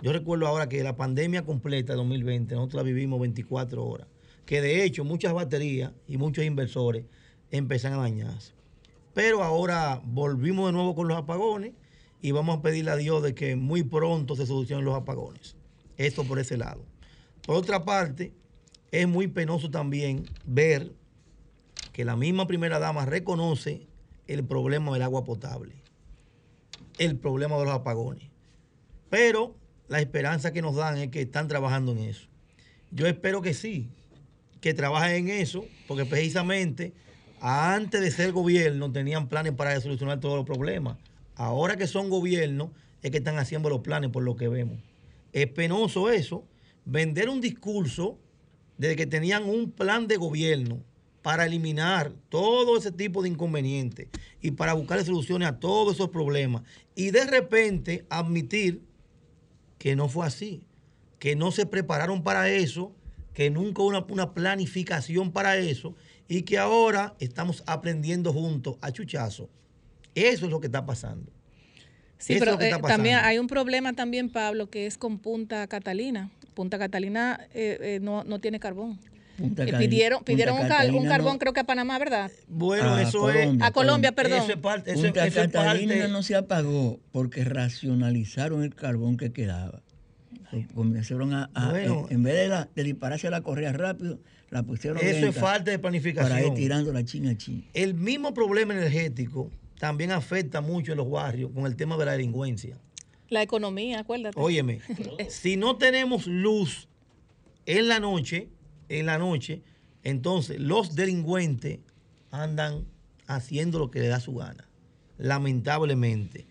[0.00, 4.06] Yo recuerdo ahora que la pandemia completa de 2020, nosotros la vivimos 24 horas,
[4.46, 7.04] que de hecho muchas baterías y muchos inversores
[7.50, 8.56] empiezan a dañarse.
[9.18, 11.72] Pero ahora volvimos de nuevo con los apagones
[12.22, 15.56] y vamos a pedirle a Dios de que muy pronto se solucionen los apagones.
[15.96, 16.84] Esto por ese lado.
[17.44, 18.32] Por otra parte,
[18.92, 20.92] es muy penoso también ver
[21.92, 23.88] que la misma primera dama reconoce
[24.28, 25.74] el problema del agua potable,
[26.98, 28.30] el problema de los apagones.
[29.10, 29.56] Pero
[29.88, 32.28] la esperanza que nos dan es que están trabajando en eso.
[32.92, 33.88] Yo espero que sí,
[34.60, 36.92] que trabajen en eso, porque precisamente
[37.40, 40.96] antes de ser gobierno tenían planes para solucionar todos los problemas.
[41.34, 42.72] Ahora que son gobierno
[43.02, 44.78] es que están haciendo los planes por lo que vemos.
[45.32, 46.44] Es penoso eso,
[46.84, 48.18] vender un discurso
[48.76, 50.82] de que tenían un plan de gobierno
[51.22, 54.08] para eliminar todo ese tipo de inconvenientes
[54.40, 56.62] y para buscar soluciones a todos esos problemas
[56.94, 58.82] y de repente admitir
[59.78, 60.62] que no fue así,
[61.18, 62.92] que no se prepararon para eso,
[63.34, 65.94] que nunca hubo una, una planificación para eso
[66.28, 69.48] y que ahora estamos aprendiendo juntos a chuchazo.
[70.14, 71.32] Eso es lo que está pasando.
[72.18, 73.28] Sí, Eso es pero lo que eh, está también pasando.
[73.30, 76.30] hay un problema también, Pablo, que es con Punta Catalina.
[76.54, 78.98] Punta Catalina eh, eh, no, no tiene carbón.
[79.38, 81.96] Punta Eh, pidieron Punta pidieron un, cal- un Catalina carbón, no- creo que a Panamá,
[82.00, 82.28] ¿verdad?
[82.48, 84.38] Bueno, A eso Colombia, A Colombia, perdón.
[84.38, 84.44] es.
[84.44, 84.90] Eso es parte.
[84.92, 89.80] Eso, Punta eso es Catalina parte- no se apagó porque racionalizaron el carbón que quedaba.
[90.74, 92.06] Comenzaron a, a- Bueno.
[92.10, 94.18] en, en vez de, la- de dispararse la correa rápido,
[94.50, 96.38] la pusieron Eso es falta de para planificación.
[96.38, 97.64] ir tirando la china a china.
[97.74, 102.12] El mismo problema energético también afecta mucho en los barrios con el tema de la
[102.12, 102.78] delincuencia.
[103.28, 104.38] La economía, acuérdate.
[104.40, 104.80] Óyeme,
[105.28, 106.88] si no tenemos luz
[107.66, 108.48] en la noche,
[108.88, 109.62] en la noche,
[110.02, 111.80] entonces los delincuentes
[112.30, 112.86] andan
[113.26, 114.68] haciendo lo que les da su gana,
[115.18, 116.46] lamentablemente.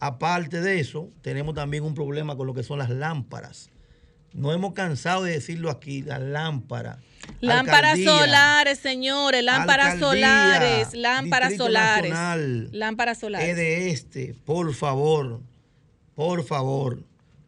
[0.00, 3.70] Aparte de eso, tenemos también un problema con lo que son las lámparas.
[4.32, 6.98] No hemos cansado de decirlo aquí, las lámparas.
[7.40, 12.10] Lámparas Alcaldía, solares, señores, lámparas Alcaldía, solares, lámparas Distrito solares.
[12.12, 13.48] Nacional, Lámparas solares.
[13.50, 15.40] Es de este, por favor,
[16.14, 17.02] por favor,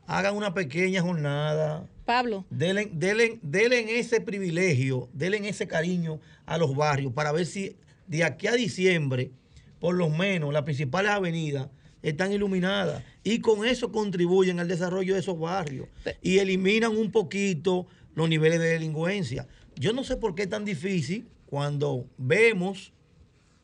[0.07, 1.87] hagan una pequeña jornada.
[2.05, 7.77] Pablo, Denle, denle- denle ese privilegio, denle ese cariño a los barrios para ver si
[8.09, 9.31] de aquí a diciembre,
[9.79, 11.69] por lo menos, las principales avenidas
[12.03, 15.89] están iluminadas y con eso contribuyen al desarrollo de esos barrios
[16.23, 19.47] y eliminan un poquito los niveles de delincuencia.
[19.77, 22.93] Yo no sé por qué es tan difícil cuando vemos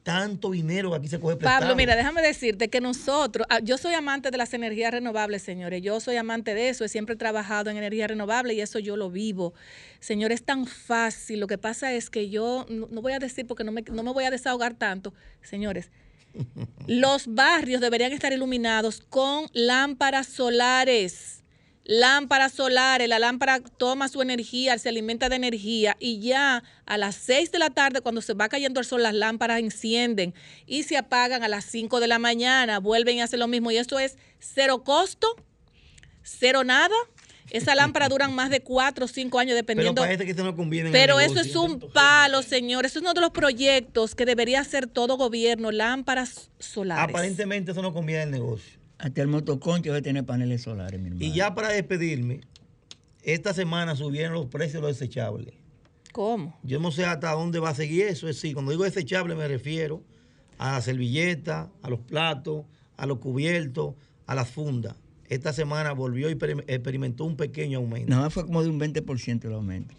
[0.07, 1.63] tanto dinero que aquí se coge prestado.
[1.63, 5.83] Pablo, mira, déjame decirte que nosotros, ah, yo soy amante de las energías renovables, señores.
[5.83, 9.11] Yo soy amante de eso, he siempre trabajado en energía renovable y eso yo lo
[9.11, 9.53] vivo.
[9.99, 11.41] Señores, es tan fácil.
[11.41, 14.05] Lo que pasa es que yo, no, no voy a decir porque no me, no
[14.05, 15.91] me voy a desahogar tanto, señores.
[16.87, 21.43] Los barrios deberían estar iluminados con lámparas solares.
[21.89, 27.15] Lámparas solares, la lámpara toma su energía, se alimenta de energía y ya a las
[27.15, 30.35] 6 de la tarde, cuando se va cayendo el sol, las lámparas encienden
[30.67, 33.71] y se apagan a las 5 de la mañana, vuelven y hacen lo mismo.
[33.71, 35.29] Y esto es cero costo,
[36.25, 36.97] cero nada.
[37.51, 40.03] Esa lámpara duran más de 4 o 5 años Pero dependiendo.
[40.03, 40.91] parece que esto no conviene.
[40.91, 42.85] en el Pero eso es un palo, señor.
[42.87, 47.05] Eso es uno de los proyectos que debería hacer todo gobierno, lámparas solares.
[47.05, 48.79] Aparentemente eso no conviene en el negocio.
[48.99, 51.25] Hasta el motoconcho debe tener paneles solares, mi hermano.
[51.25, 52.41] Y ya para despedirme,
[53.23, 55.55] esta semana subieron los precios de los desechables.
[56.13, 56.59] ¿Cómo?
[56.63, 58.29] Yo no sé hasta dónde va a seguir eso.
[58.29, 60.03] Es decir, cuando digo desechable me refiero
[60.59, 62.65] a la servilleta, a los platos,
[62.97, 63.95] a los cubiertos,
[64.27, 64.95] a las fundas.
[65.29, 68.11] Esta semana volvió y exper- experimentó un pequeño aumento.
[68.11, 69.95] Nada más fue como de un 20% el aumento.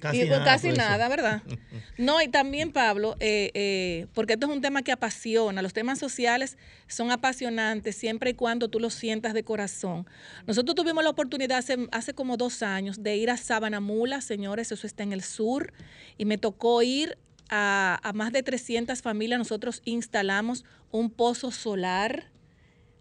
[0.00, 0.44] Casi Y, pues, nada.
[0.44, 1.42] casi nada, ¿verdad?
[1.96, 5.62] No, y también, Pablo, eh, eh, porque esto es un tema que apasiona.
[5.62, 6.58] Los temas sociales
[6.88, 10.06] son apasionantes siempre y cuando tú los sientas de corazón.
[10.48, 14.86] Nosotros tuvimos la oportunidad hace, hace como dos años de ir a Sabanamula, señores, eso
[14.88, 15.72] está en el sur,
[16.18, 17.16] y me tocó ir
[17.48, 19.38] a, a más de 300 familias.
[19.38, 22.31] Nosotros instalamos un pozo solar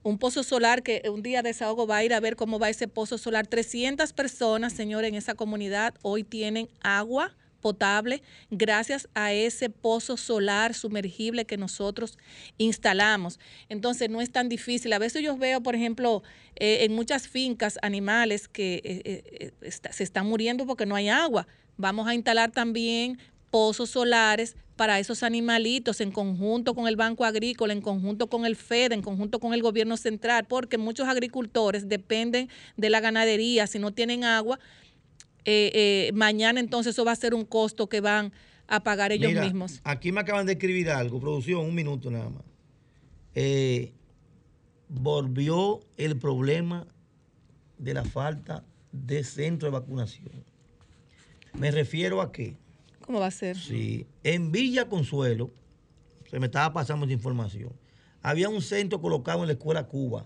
[0.03, 2.87] un pozo solar que un día desahogo va a ir a ver cómo va ese
[2.87, 3.47] pozo solar.
[3.47, 10.73] 300 personas, señores, en esa comunidad hoy tienen agua potable gracias a ese pozo solar
[10.73, 12.17] sumergible que nosotros
[12.57, 13.39] instalamos.
[13.69, 14.91] Entonces no es tan difícil.
[14.93, 16.23] A veces yo veo, por ejemplo,
[16.55, 21.09] eh, en muchas fincas animales que eh, eh, está- se están muriendo porque no hay
[21.09, 21.47] agua.
[21.77, 23.19] Vamos a instalar también
[23.51, 28.55] pozos solares para esos animalitos en conjunto con el Banco Agrícola, en conjunto con el
[28.55, 33.67] FED, en conjunto con el gobierno central, porque muchos agricultores dependen de la ganadería.
[33.67, 34.59] Si no tienen agua,
[35.45, 38.33] eh, eh, mañana entonces eso va a ser un costo que van
[38.67, 39.81] a pagar ellos Mira, mismos.
[39.83, 42.43] Aquí me acaban de escribir algo, producción, un minuto nada más.
[43.35, 43.91] Eh,
[44.87, 46.87] volvió el problema
[47.77, 50.43] de la falta de centro de vacunación.
[51.53, 52.55] Me refiero a que,
[53.11, 53.57] ¿Cómo va a ser?
[53.57, 55.51] si en Villa Consuelo,
[56.29, 57.73] se me estaba pasando esa información,
[58.21, 60.23] había un centro colocado en la escuela Cuba.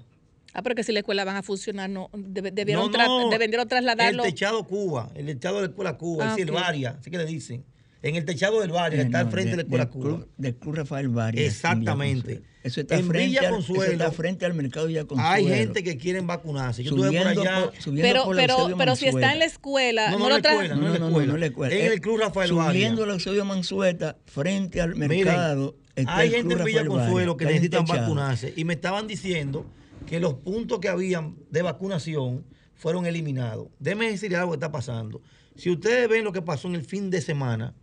[0.54, 3.68] Ah, pero que si la escuela van a funcionar, no, debieron, No, tra- no, debieron
[3.68, 4.24] trasladarlo.
[4.24, 6.58] El techado Cuba, el techado de la escuela Cuba, Ah, es decir, ok.
[6.58, 7.66] el Varia, así que le dicen.
[8.08, 10.04] En el techado del que Eh, está al frente de, la escuela del Cuba.
[10.18, 11.46] Club, del Club Rafael Varias.
[11.48, 12.44] Exactamente.
[12.64, 15.32] Eso está, En frente Villa al, eso Consuelo, está frente al mercado Villa Consuelo.
[15.32, 16.84] Hay gente que quieren vacunarse.
[16.84, 17.64] Yo estuve por Subiendo allá.
[17.72, 18.42] por- subiendo pero por la
[18.78, 19.34] pero, si está Mansueta.
[19.34, 21.32] en la escuela, No, no, la escuela, No, no, no, no, escuela.
[21.34, 21.76] no la escuela.
[21.76, 22.72] En el Club Rafael Varia.
[22.72, 25.76] Subiendo el Eusebio Mansueta frente al mercado.
[25.96, 29.08] está Hay el gente Club en Villa Rafael Consuelo que necesitan vacunarse y me estaban
[29.08, 29.66] diciendo
[30.06, 32.46] que los puntos que habían de vacunación
[32.76, 33.68] fueron eliminados.
[33.80, 35.22] Déjeme decir algo que está pasando.
[35.56, 37.74] Si ustedes ven lo que pasó en el fin de semana,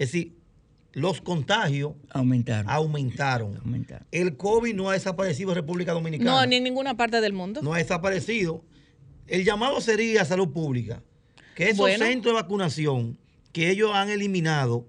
[0.00, 0.32] es decir,
[0.92, 2.68] los contagios Aumentaron.
[2.70, 3.56] aumentaron.
[3.58, 4.06] aumentaron.
[4.10, 6.30] El COVID no ha desaparecido en República Dominicana.
[6.32, 7.60] no, ni en ninguna parte del mundo.
[7.62, 8.64] no ha desaparecido.
[9.28, 11.02] El llamado sería a salud pública.
[11.54, 12.04] Que esos Bueno.
[12.04, 13.18] centros de vacunación
[13.52, 14.86] que ellos han eliminado,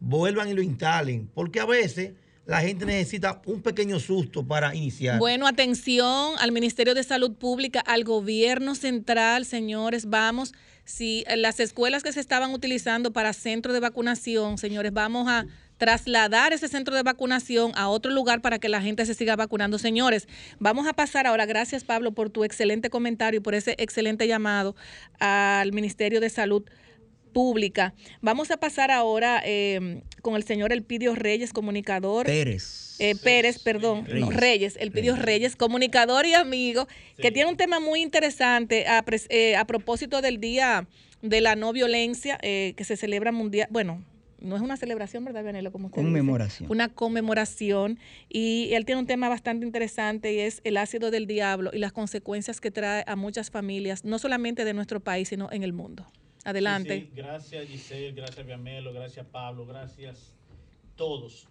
[0.00, 1.28] vuelvan y lo instalen.
[1.34, 2.12] Porque a veces
[2.46, 5.18] la gente necesita un pequeño susto para iniciar.
[5.18, 10.52] Bueno, atención al Ministerio de Salud Pública, al gobierno central, señores, vamos,
[10.84, 15.46] si las escuelas que se estaban utilizando para centro de vacunación, señores, vamos a
[15.78, 19.78] trasladar ese centro de vacunación a otro lugar para que la gente se siga vacunando.
[19.78, 20.28] Señores,
[20.60, 24.76] vamos a pasar ahora, gracias Pablo por tu excelente comentario y por ese excelente llamado
[25.18, 26.62] al Ministerio de Salud
[27.32, 27.94] Pública.
[28.20, 32.26] Vamos a pasar ahora eh, con el señor Elpidio Reyes, comunicador.
[32.26, 32.96] Pérez.
[32.98, 34.36] Eh, Pérez, perdón, no, Reyes.
[34.36, 39.56] Reyes, el pidió Reyes, comunicador y amigo, que tiene un tema muy interesante a, eh,
[39.56, 40.86] a propósito del Día
[41.20, 43.68] de la No Violencia eh, que se celebra mundial.
[43.70, 44.04] Bueno,
[44.40, 45.72] no es una celebración, ¿verdad, Vianelo?
[45.72, 46.06] Como usted dice.
[46.06, 46.70] Conmemoración.
[46.70, 47.98] Una conmemoración.
[48.28, 51.92] Y él tiene un tema bastante interesante y es el ácido del diablo y las
[51.92, 56.06] consecuencias que trae a muchas familias, no solamente de nuestro país, sino en el mundo.
[56.44, 57.00] Adelante.
[57.00, 60.34] Sí, sí, Gracias Giselle, gracias Viamelo, gracias Pablo, gracias
[60.96, 61.46] todos.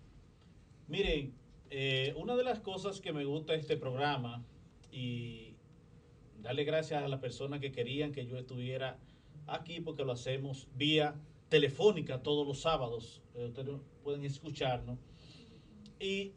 [0.87, 1.33] Miren,
[1.69, 4.43] eh, una de las cosas que me gusta de este programa
[4.91, 5.53] y
[6.41, 8.97] darle gracias a las personas que querían que yo estuviera
[9.47, 11.15] aquí porque lo hacemos vía
[11.49, 13.21] telefónica todos los sábados.
[13.35, 14.99] Eh, ustedes pueden escucharnos.
[15.99, 16.33] Y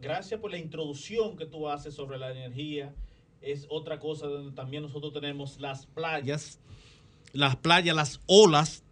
[0.00, 2.94] gracias por la introducción que tú haces sobre la energía.
[3.40, 6.60] Es otra cosa donde también nosotros tenemos las playas.
[7.32, 8.82] Las playas, las olas,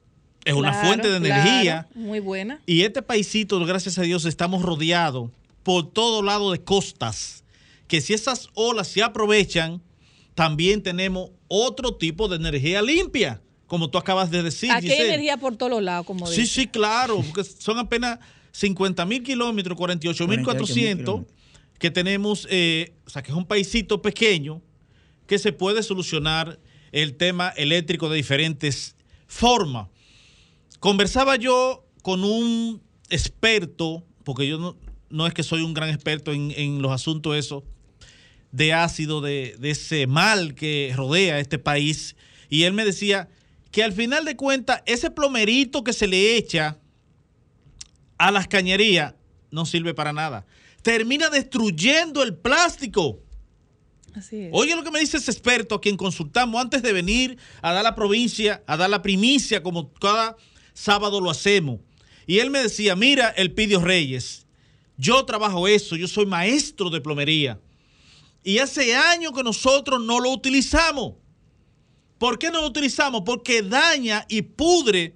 [0.45, 1.87] es una Claro, fuente de energía.
[1.93, 2.61] claro, muy buena.
[2.67, 5.31] Y este paisito, gracias a Dios, estamos rodeados
[5.63, 7.45] por todo lado de costas.
[7.87, 9.83] Que si esas olas se aprovechan,
[10.35, 14.71] también tenemos otro tipo de energía limpia, como tú acabas de decir.
[14.73, 16.63] Aquí hay energía por todos los lados, como Sí, dice.
[16.63, 18.19] sí, claro, porque son apenas
[18.53, 21.35] 50 mil kilómetros, 48 mil 400 kilómetros.
[21.79, 24.63] que tenemos, eh, o sea, que es un paisito pequeño
[25.27, 26.59] que se puede solucionar
[26.93, 29.89] el tema eléctrico de diferentes formas.
[30.81, 34.77] Conversaba yo con un experto, porque yo
[35.11, 37.65] no, es que soy un gran experto en, los asuntos esos,
[38.53, 42.17] de ácido, de, ese mal que rodea este país.
[42.49, 43.29] Y él me decía
[43.71, 46.79] que al final de cuentas, ese plomerito que se le echa
[48.19, 49.15] a las cañerías
[49.51, 50.47] no sirve para nada.
[50.83, 53.21] Termina destruyendo el plástico.
[54.53, 57.85] Oye lo que me dice ese experto a quien consultamos antes de venir a dar
[57.85, 60.37] la provincia, a dar la primicia como cada
[60.73, 61.81] sábado lo hacemos.
[62.27, 64.47] Y él me decía, mira, el Pidio Reyes,
[64.97, 67.61] yo trabajo eso, yo soy maestro de plomería.
[68.43, 71.15] Y hace años que nosotros no lo utilizamos.
[72.19, 73.23] ¿Por qué no lo utilizamos?
[73.25, 75.15] Porque daña y pudre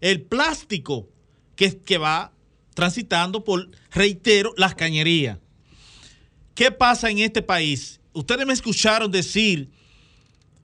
[0.00, 1.08] el plástico
[1.56, 2.32] que va
[2.74, 5.38] transitando por, reitero, las cañerías.
[6.54, 8.00] ¿Qué pasa en este país?
[8.14, 9.68] Ustedes me escucharon decir,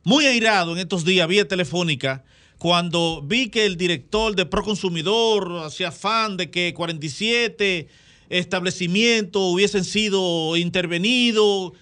[0.05, 2.24] muy airado en estos días, vía telefónica,
[2.59, 7.88] cuando vi que el director de Proconsumidor hacía afán de que 47
[8.28, 11.72] establecimientos hubiesen sido intervenidos.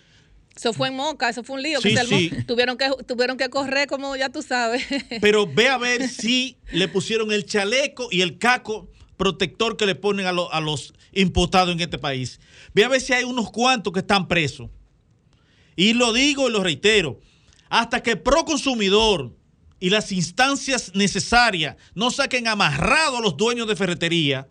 [0.57, 1.81] Eso fue en Moca, eso fue un lío.
[1.81, 2.31] Sí, que sí.
[2.47, 4.85] Tuvieron, que, tuvieron que correr, como ya tú sabes.
[5.21, 9.95] Pero ve a ver si le pusieron el chaleco y el caco protector que le
[9.95, 12.41] ponen a, lo- a los imputados en este país.
[12.75, 14.69] Ve a ver si hay unos cuantos que están presos.
[15.79, 17.21] Y lo digo y lo reitero.
[17.69, 19.33] Hasta que Proconsumidor
[19.79, 24.49] y las instancias necesarias no saquen amarrado a los dueños de ferretería,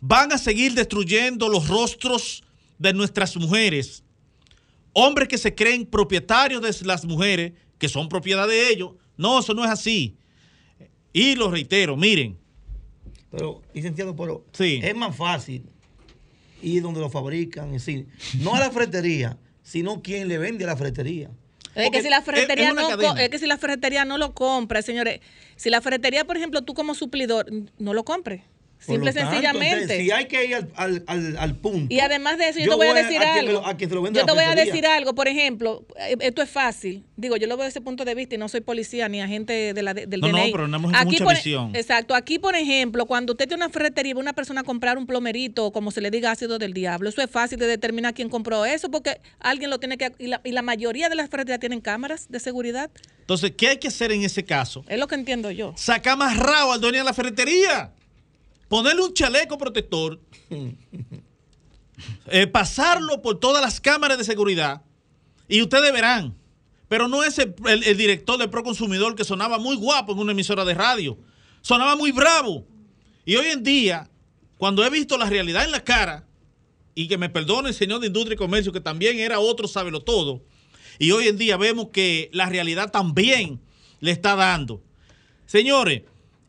[0.00, 2.42] van a seguir destruyendo los rostros
[2.78, 4.02] de nuestras mujeres.
[4.92, 8.94] Hombres que se creen propietarios de las mujeres, que son propiedad de ellos.
[9.16, 10.16] No, eso no es así.
[11.12, 12.36] Y lo reitero, miren,
[13.30, 14.80] Pero, licenciado, pero Sí.
[14.82, 15.62] es más fácil
[16.60, 18.08] ir donde lo fabrican, es decir,
[18.40, 21.30] no a la fretería, sino quien le vende a la fretería.
[21.74, 24.82] Es que si la ferretería es no es que si la ferretería no lo compra,
[24.82, 25.20] señores,
[25.56, 27.46] si la ferretería, por ejemplo, tú como suplidor
[27.78, 28.44] no lo compre.
[28.84, 29.72] Simple y sencillamente.
[29.74, 31.92] entonces, si hay que ir al, al- al- al punto.
[31.94, 33.64] Y además de eso, yo, te voy a decir algo.
[33.64, 37.04] a lo yo te voy a decir algo, por ejemplo, eh, esto es fácil.
[37.16, 39.72] Digo, yo lo veo desde ese punto de vista y no soy policía ni agente
[39.74, 40.52] de la, del No, no, DNI.
[40.52, 41.76] pero tenemos Aquí, mucha por- visión.
[41.76, 42.14] Exacto.
[42.14, 45.70] Aquí, por ejemplo, cuando usted tiene una ferretería y a una persona comprar un plomerito,
[45.72, 48.90] como se le diga ácido del diablo, eso es fácil de determinar quién compró eso
[48.90, 50.12] porque alguien lo tiene que...
[50.18, 52.90] Y la, y la mayoría de las ferreterías tienen cámaras de seguridad.
[53.20, 54.84] entonces, ¿qué hay que hacer en ese caso?
[54.88, 55.72] Es lo que entiendo yo.
[55.76, 57.90] Sacar más rabo al dueño de la ferretería.
[58.72, 60.18] Ponerle un chaleco protector.
[62.28, 64.80] eh, pasarlo por todas las cámaras de seguridad.
[65.46, 66.34] Y ustedes verán.
[66.88, 70.32] Pero no es el, el- el director de Proconsumidor que sonaba muy guapo en una
[70.32, 71.18] emisora de radio.
[71.60, 72.66] Sonaba muy bravo.
[73.26, 74.08] Y hoy en día,
[74.56, 76.26] cuando he visto la realidad en la cara,
[76.94, 80.00] y que me perdone el señor de Industria y Comercio, que también era otro sábelo
[80.00, 80.42] todo,
[80.98, 83.60] y hoy en día vemos que la realidad también
[84.00, 84.82] le está dando.
[85.44, 86.04] Señores,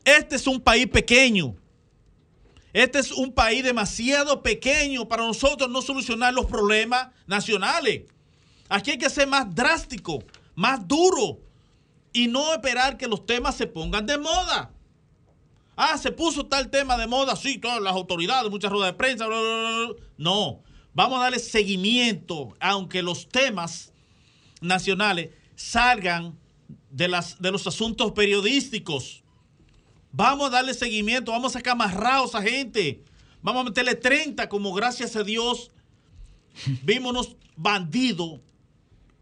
[0.05, 1.57] este es un país pequeño.
[2.73, 8.03] Este es un país demasiado pequeño para nosotros no solucionar los problemas nacionales.
[8.67, 10.23] Aquí hay que ser más drástico,
[10.55, 11.39] más duro
[12.11, 14.71] y no esperar que los temas se pongan de moda.
[15.75, 19.27] Ah, se puso tal tema de moda, sí, todas las autoridades, muchas ruedas de prensa.
[19.27, 19.95] bla, bla, bla.
[20.17, 20.63] No,
[20.93, 23.91] vamos a darle seguimiento, aunque los temas
[24.61, 26.37] nacionales salgan
[26.89, 29.22] de, las, de los asuntos periodísticos.
[30.15, 33.01] Vamos a darle seguimiento, vamos a sacar amarrados a gente.
[33.41, 35.71] Vamos a meterle 30, como gracias a Dios
[36.83, 38.39] vimos unos bandidos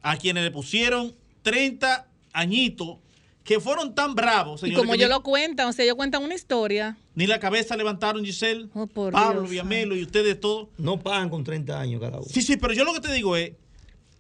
[0.02, 2.98] a quienes le pusieron 30 añitos
[3.44, 5.96] que fueron tan bravos, Y señores, como que yo ni- lo cuentan, o sea, ellos
[5.96, 6.98] cuentan una historia.
[7.16, 10.68] ni la cabeza levantaron Giselle, Oh, por Pablo, Villamelo y ustedes todos.
[10.78, 12.28] No pagan con 30 años cada uno.
[12.30, 13.54] Sí, sí, pero yo lo que te digo es,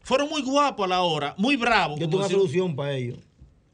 [0.01, 1.99] fueron muy guapos a la hora, muy bravos.
[1.99, 3.19] Yo como tengo una solución para ellos.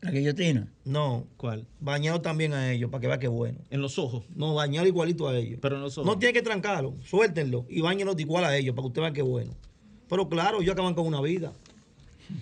[0.02, 0.72] La guillotina.
[0.86, 1.66] No, ¿Cuál?
[1.80, 3.58] bañado también a ellos para que vea que bueno.
[3.72, 4.24] En los ojos.
[4.36, 5.60] No, bañar igualito a ellos.
[5.62, 6.06] Pero en los ojos.
[6.08, 9.22] No tiene que trancarlo, suéltenlo y bañenlo igual a ellos para que usted vea que
[9.24, 9.54] bueno.
[10.08, 11.52] Pero claro, ellos acaban con una vida.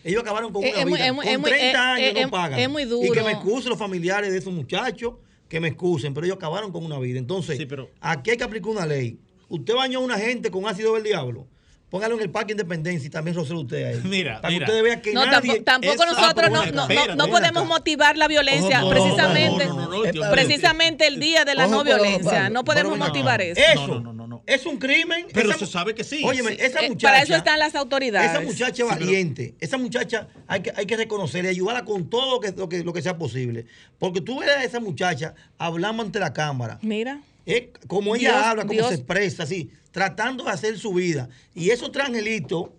[0.03, 1.05] Ellos acabaron con Es- una es vida.
[1.07, 1.75] es muy- con es muy- 30 es-
[2.07, 2.59] años es- no pagan.
[2.59, 3.13] es muy Y duro.
[3.13, 5.13] que me excusen los familiares de esos muchachos,
[5.47, 7.19] que me excusen, pero ellos acabaron con una vida.
[7.19, 9.19] Entonces, Sí, pero- aquí hay que aplicar una ley.
[9.47, 11.47] Usted bañó a una gente con ácido del diablo.
[11.89, 14.01] Póngalo en el Parque Independencia y también rocele usted ahí.
[14.03, 14.65] Mira, para mira.
[14.65, 15.61] que ustedes vean que No, nadie...
[15.61, 17.69] tampoco, tampoco Esa- nosotros no, no, no- no podemos acá.
[17.69, 20.25] motivar la violencia, Ojo, precisamente, no, no, no, no, Dios mío.
[20.31, 22.49] precisamente el día de la Ojo, no violencia.
[22.49, 23.61] No podemos motivar eso.
[23.61, 24.43] Eso No, no, no, no.
[24.47, 25.27] es un crimen.
[25.31, 26.21] Pero Esa se sabe que sí.
[26.25, 26.57] Óyeme, Sí.
[26.59, 27.07] esa Eh, muchacha...
[27.13, 28.31] para eso están las autoridades.
[28.31, 32.31] Esa muchacha es valiente, esa muchacha hay que, hay que reconocerla y ayudarla con todo
[32.35, 33.67] lo que, lo, que, lo que sea posible.
[33.99, 37.21] Porque tú ves a esa muchacha hablando ante la cámara, Mira.
[37.45, 38.87] Eh, como ella Dios, habla, como Dios.
[38.89, 41.29] se expresa, así, tratando de hacer su vida.
[41.53, 42.69] Y esos tres angelitos,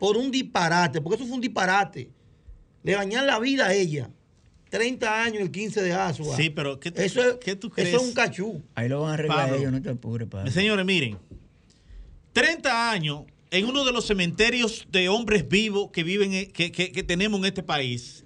[0.00, 2.10] por un disparate, porque eso fue un disparate,
[2.82, 4.10] le dañan la vida a ella.
[4.68, 6.36] 30 años el 15 de Asua.
[6.36, 7.94] Sí, pero ¿qué tú- eso es, qué tú Eso crees?
[7.94, 8.62] es un cachú.
[8.74, 9.56] Ahí lo van a arreglar Pablo.
[9.56, 10.50] ellos, no te apures, Pablo.
[10.50, 11.16] Señores, miren,
[12.32, 16.92] 30 años en uno de los cementerios de hombres vivos que viven en- que, que-
[16.92, 18.24] que tenemos en este país,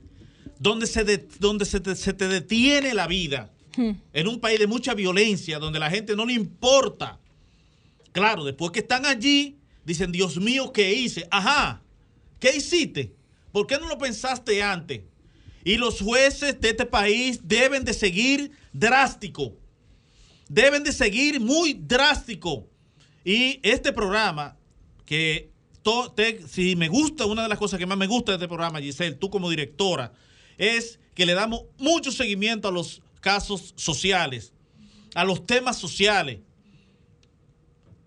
[0.59, 3.53] donde se de- donde se te, se te detiene la vida,
[4.13, 7.19] en un país de mucha violencia, donde la gente no le importa.
[8.13, 11.27] Claro, después que están allí, dicen, Dios mío, ¿qué hice?
[11.31, 11.83] Ajá,
[12.41, 13.15] ¿Qué hiciste?
[13.53, 15.03] ¿Por qué no lo pensaste antes?
[15.63, 19.55] Y los jueces de este país deben de seguir drástico.
[20.49, 22.67] Deben de seguir muy drástico.
[23.25, 24.57] Y este programa,
[25.05, 25.51] que
[26.49, 29.17] si me gusta, una de las cosas que más me gusta de este programa, Giselle,
[29.17, 30.13] tú como directora,
[30.57, 34.53] es que le damos mucho seguimiento a los casos sociales,
[35.15, 36.41] a los temas sociales.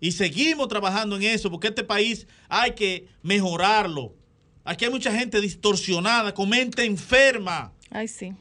[0.00, 4.14] Y seguimos trabajando en eso, porque este país hay que mejorarlo.
[4.64, 7.72] Aquí hay mucha gente distorsionada, con mente enferma.
[7.90, 8.34] Ay, sí.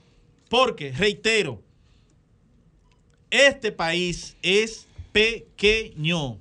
[0.50, 1.62] Porque, reitero,
[3.30, 6.38] este país es pequeño.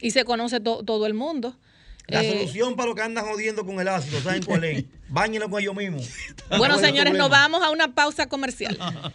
[0.00, 1.56] Y se conoce todo el mundo.
[2.06, 4.84] La eh, solución para lo que andan jodiendo con el ácido, ¿saben cuál es?
[5.08, 6.08] Báñenlo con ellos mismos.
[6.56, 8.78] Bueno, señores, nos vamos a una pausa comercial.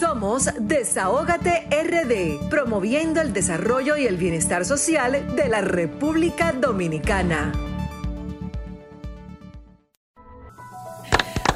[0.00, 7.52] Somos Desahógate RD, promoviendo el desarrollo y el bienestar social de la República Dominicana.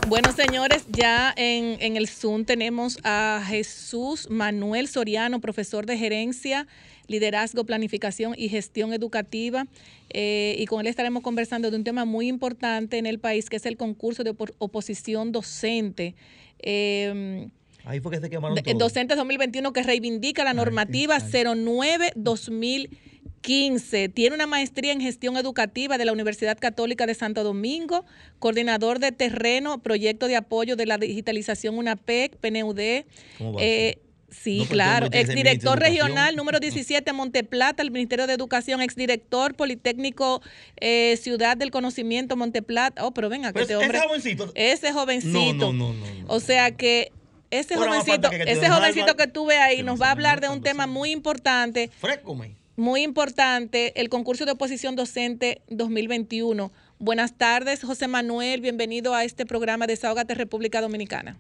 [0.09, 6.67] Bueno, señores, ya en, en, el Zoom tenemos a Jesús Manuel Soriano, profesor de gerencia
[7.09, 9.67] liderazgo, planificación y gestión educativa.
[10.11, 13.57] Eh, y con él estaremos conversando de un tema muy importante en el país, que
[13.57, 16.15] es el concurso de oposición docente.
[16.59, 17.51] Em,
[17.85, 18.79] Ahí fue que se quemaron todos.
[18.79, 24.13] Docentes 2021 que reivindica la normativa 09-2015.
[24.13, 28.05] Tiene una maestría en gestión educativa de la Universidad Católica de Santo Domingo,
[28.39, 33.05] coordinador de terreno, proyecto de apoyo de la digitalización UNAPEC, PNUD.
[33.39, 33.99] ¿Cómo va eh,
[34.33, 35.09] Sí, claro.
[35.13, 40.43] Exdirector regional número 17 Monteplata, el Ministerio de Educación, exdirector Politécnico
[40.81, 43.05] eh, Ciudad del Conocimiento Monteplata.
[43.05, 43.99] Oh, pero venga, que este hombre.
[43.99, 44.53] Ese jovencito.
[44.55, 45.73] Ese jovencito.
[45.73, 47.13] No, no, no, o sea que
[47.51, 51.11] ese jovencito, ese jovencito que tuve ahí nos va a hablar de un tema muy
[51.11, 51.91] importante.
[51.99, 52.57] Frécome.
[52.77, 56.73] Muy importante, el concurso de oposición docente 2021.
[56.99, 61.37] Buenas tardes, José Manuel, bienvenido a este programa de Desahogate República Dominicana.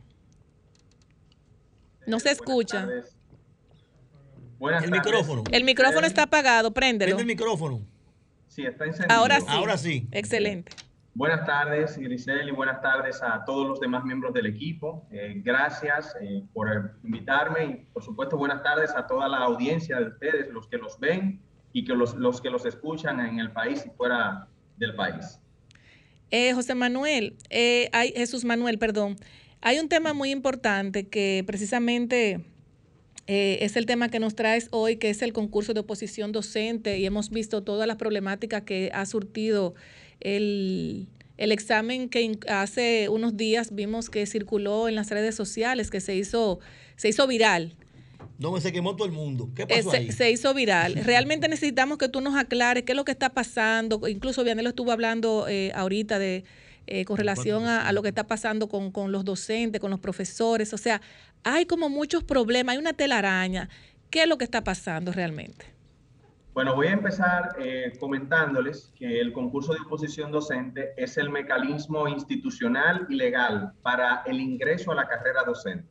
[2.07, 2.89] No se escucha.
[4.59, 5.45] Buenas el micrófono.
[5.51, 7.17] El micrófono está apagado, préndelo.
[7.17, 7.81] Prende el micrófono.
[8.49, 9.19] Sí, está encendido.
[9.19, 9.47] Ahora sí.
[9.49, 10.09] Ahora sí.
[10.13, 10.73] Excelente.
[11.15, 15.07] Buenas tardes, Grisel, y buenas tardes a todos los demás miembros del equipo.
[15.11, 20.07] Eh, gracias eh, por invitarme y, por supuesto, buenas tardes a toda la audiencia de
[20.07, 21.43] ustedes, los que los ven
[21.75, 24.49] y que los, los que los escuchan en el país y fuera
[24.79, 25.39] del país.
[26.31, 27.37] Eh, José Manuel,
[27.93, 29.17] hay, Jesús Manuel, perdón.
[29.65, 32.41] Hay un tema muy importante que precisamente
[33.29, 36.99] eh, es el tema que nos traes hoy, que es el concurso de oposición docente
[36.99, 39.75] y hemos visto todas las problemáticas que ha surtido
[40.19, 41.07] el,
[41.39, 46.59] examen que hace unos días vimos que circuló en las redes sociales, que se hizo,
[46.97, 47.77] se hizo viral.
[48.41, 49.49] No, se quemó todo el mundo.
[49.55, 50.11] ¿Qué pasó ahí?
[50.11, 50.97] Se hizo viral.
[50.97, 54.09] Realmente necesitamos que tú nos aclares qué es lo que está pasando.
[54.09, 56.43] Incluso Vianelo estuvo hablando eh, ahorita de
[56.87, 60.73] eh, con relación a, lo que está pasando con, los docentes, con los profesores.
[60.73, 61.01] O sea,
[61.45, 63.69] hay como muchos problemas, hay una telaraña.
[64.11, 65.67] ¿Qué es lo que está pasando realmente?
[66.55, 72.07] Bueno, voy a empezar eh, comentándoles que el concurso de oposición docente es el mecanismo
[72.09, 75.89] institucional y legal para el ingreso a la carrera docente.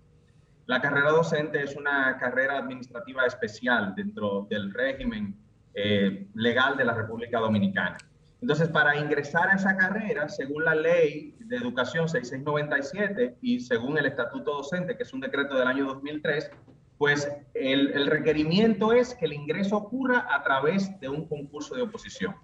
[0.67, 5.35] La carrera docente es una carrera administrativa especial dentro del régimen
[5.73, 7.97] eh, legal de la República Dominicana.
[8.41, 14.07] Entonces, para ingresar a esa carrera, según la ley de educación 6697 y según el
[14.07, 16.49] estatuto docente, que es un decreto del año 2003,
[16.97, 22.35] pues el, requerimiento es que el ingreso ocurra a través de un concurso de oposición.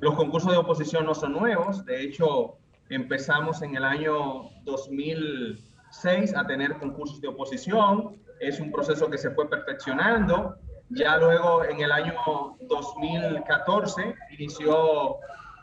[0.00, 2.56] Los concursos de oposición no son nuevos, de hecho
[2.88, 9.30] empezamos en el año 2006 a tener concursos de oposición, es un proceso que se
[9.30, 10.56] fue perfeccionando,
[10.90, 12.14] ya luego en el año
[12.60, 15.16] 2014 inició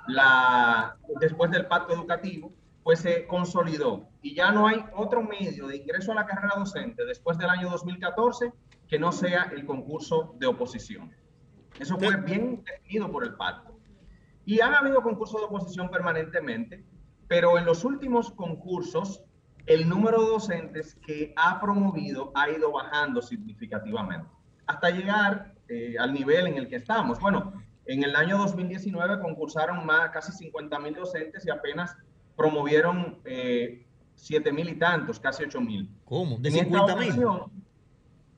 [0.07, 2.51] la, después del pacto educativo,
[2.84, 7.03] pues se consolidó y ya no hay otro medio de ingreso a la carrera docente
[7.05, 8.53] después del año 2014
[8.88, 11.11] que no sea el concurso de oposición.
[11.80, 13.80] Eso fue bien definido por el pacto.
[14.45, 16.86] Y han habido concursos de oposición permanentemente,
[17.28, 19.23] pero en los últimos concursos
[19.65, 24.30] el número de docentes que ha promovido ha ido bajando significativamente
[24.68, 27.20] hasta llegar eh, al nivel en el que estamos.
[27.20, 27.53] Bueno,
[27.86, 31.95] en el año 2019 concursaron más, casi 50 mil docentes y apenas
[32.36, 33.86] promovieron eh,
[34.16, 35.89] 7 mil y tantos, casi 8 mil.
[36.03, 36.38] ¿Cómo?
[36.38, 37.11] ¿De 50 mil?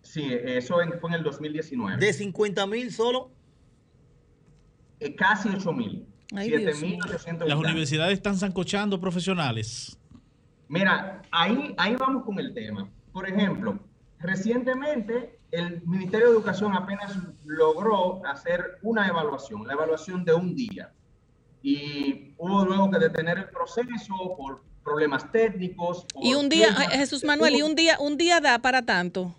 [0.02, 1.98] Sí, eso fue en el 2019.
[1.98, 3.32] ¿De 50 mil solo?
[5.00, 6.08] Eh, casi 8 mil.
[6.30, 7.46] 7.800.
[7.46, 9.98] Las universidades están zancochando profesionales.
[10.68, 12.90] Mira, ahí, ahí vamos con el tema.
[13.14, 13.80] Por ejemplo,
[14.20, 17.16] recientemente el Ministerio de Educación apenas
[17.46, 20.92] logró hacer una evaluación, la evaluación de un día.
[21.64, 26.06] y hubo luego que detener el proceso por problemas técnicos.
[26.22, 29.36] y un día, Jesús Manuel, y un día, un día da para tanto.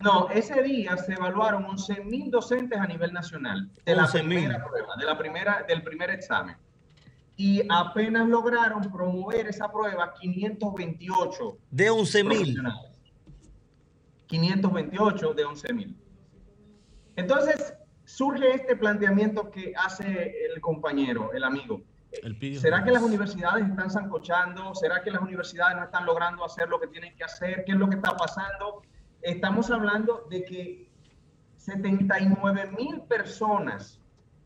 [0.00, 5.04] No, ese día se evaluaron 11.000 docentes a nivel nacional de la primera prueba, de
[5.04, 6.56] la primera, del primer examen.
[7.36, 11.58] Y apenas lograron promover esa prueba 528.
[11.70, 12.89] De 11.000.
[14.30, 15.96] 528 de 11.000.
[17.16, 17.74] Entonces,
[18.04, 21.82] surge este planteamiento que hace el compañero, el amigo.
[22.60, 24.74] ¿Será que las universidades están zancochando?
[24.74, 27.64] ¿Será que las universidades no están logrando hacer lo que tienen que hacer?
[27.64, 28.82] ¿Qué es lo que está pasando?
[29.20, 30.90] Estamos hablando de que
[31.56, 34.00] 79 mil personas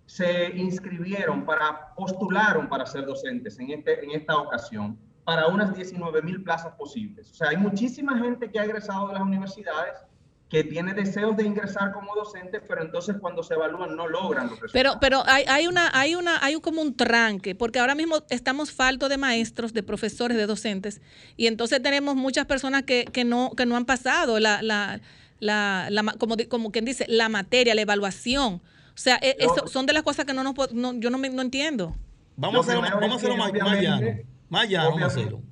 [0.06, 6.22] se inscribieron para, postularon para ser docentes en, este, en esta ocasión, para unas 19
[6.22, 7.30] mil plazas posibles.
[7.30, 9.94] O sea, hay muchísima gente que ha egresado de las universidades
[10.48, 14.60] que tiene deseos de ingresar como docente, pero entonces cuando se evalúan no logran los
[14.60, 14.72] resultados.
[14.72, 18.70] Pero, pero hay, hay una, hay una, hay como un tranque, porque ahora mismo estamos
[18.70, 21.00] falto de maestros, de profesores, de docentes,
[21.36, 25.00] y entonces tenemos muchas personas que, que no, que no han pasado la, la,
[25.40, 28.62] la, como, como quien dice, la materia, la evaluación.
[28.94, 31.42] O sea, e, eso son de las cosas que no, nos, no yo no, no
[31.42, 31.96] entiendo.
[32.36, 34.33] Vamos a hacerlo, vamos a hacerlo más, más llano.
[34.48, 35.42] Más llano, vamos a hacerlo.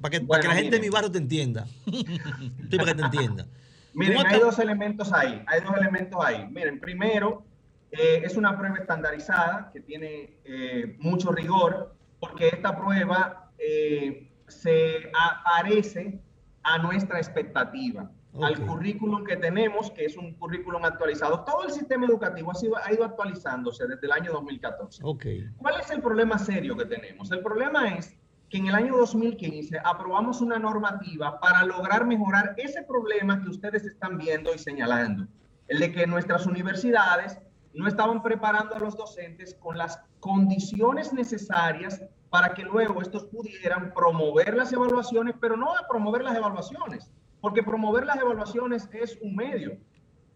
[0.00, 1.66] para que, para que la gente de mi barrio te entienda.
[1.86, 3.46] sí, para que te entienda.
[3.94, 6.46] Miren, hay dos elementos ahí, hay dos elementos ahí.
[6.50, 7.44] Miren, primero,
[7.92, 15.10] eh, es una prueba estandarizada que tiene eh, mucho rigor, porque esta prueba eh, se
[15.14, 16.20] aparece
[16.64, 18.10] a nuestra expectativa,
[18.42, 21.44] al currículum que tenemos, que es un currículum actualizado.
[21.44, 25.02] Todo el sistema educativo ha, sido, ha ido actualizándose desde el año 2014.
[25.04, 25.48] Okay.
[25.58, 27.30] ¿Cuál es el problema serio que tenemos?
[27.30, 28.16] El problema es
[28.54, 33.84] que en el año 2015 aprobamos una normativa para lograr mejorar ese problema que ustedes
[33.84, 35.26] están viendo y señalando,
[35.66, 37.40] el de que nuestras universidades
[37.72, 42.00] no estaban preparando a los docentes con las condiciones necesarias
[42.30, 47.64] para que luego estos pudieran promover las evaluaciones, pero no a promover las evaluaciones, porque
[47.64, 49.76] promover las evaluaciones es un medio.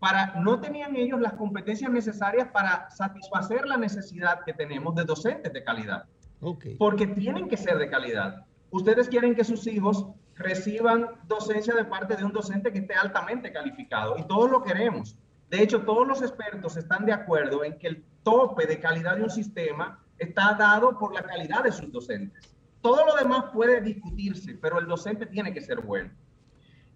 [0.00, 5.52] Para, no tenían ellos las competencias necesarias para satisfacer la necesidad que tenemos de docentes
[5.52, 6.04] de calidad.
[6.78, 8.44] Porque tienen que ser de calidad.
[8.70, 13.52] Ustedes quieren que sus hijos reciban docencia de parte de un docente que esté altamente
[13.52, 15.16] calificado y todos lo queremos.
[15.50, 19.24] De hecho, todos los expertos están de acuerdo en que el tope de calidad de
[19.24, 22.54] un sistema está dado por la calidad de sus docentes.
[22.80, 26.10] Todo lo demás puede discutirse, pero el docente tiene que ser bueno.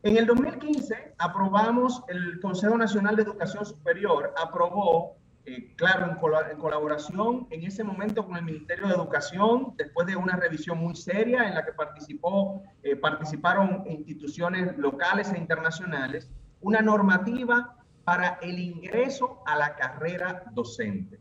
[0.05, 7.49] En el 2015 aprobamos, el Consejo Nacional de Educación Superior aprobó eh, claro, en, colaboración
[7.51, 11.55] en ese momento con el Ministerio de Educación, después de una revisión muy seria en
[11.55, 16.31] la que participó, eh, participaron instituciones locales e internacionales,
[16.61, 21.19] una normativa para el ingreso a la carrera docente.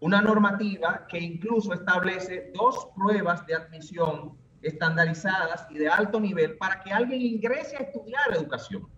[0.00, 6.80] Una normativa que incluso establece dos pruebas de admisión estandarizadas y de alto nivel para
[6.82, 8.88] que alguien ingrese a estudiar educación.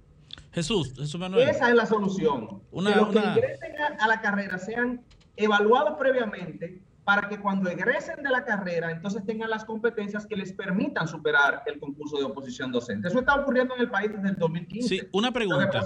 [0.52, 1.48] Jesús, Jesús Manuel.
[1.48, 2.60] Esa es la solución.
[2.72, 5.02] que los que ingresen a, la carrera sean
[5.36, 10.52] evaluados previamente para que cuando egresen de la carrera, entonces tengan las competencias que les
[10.52, 13.08] permitan superar el concurso de oposición docente.
[13.08, 14.88] Eso está ocurriendo en el país desde el 2015.
[14.88, 15.82] Sí, una pregunta.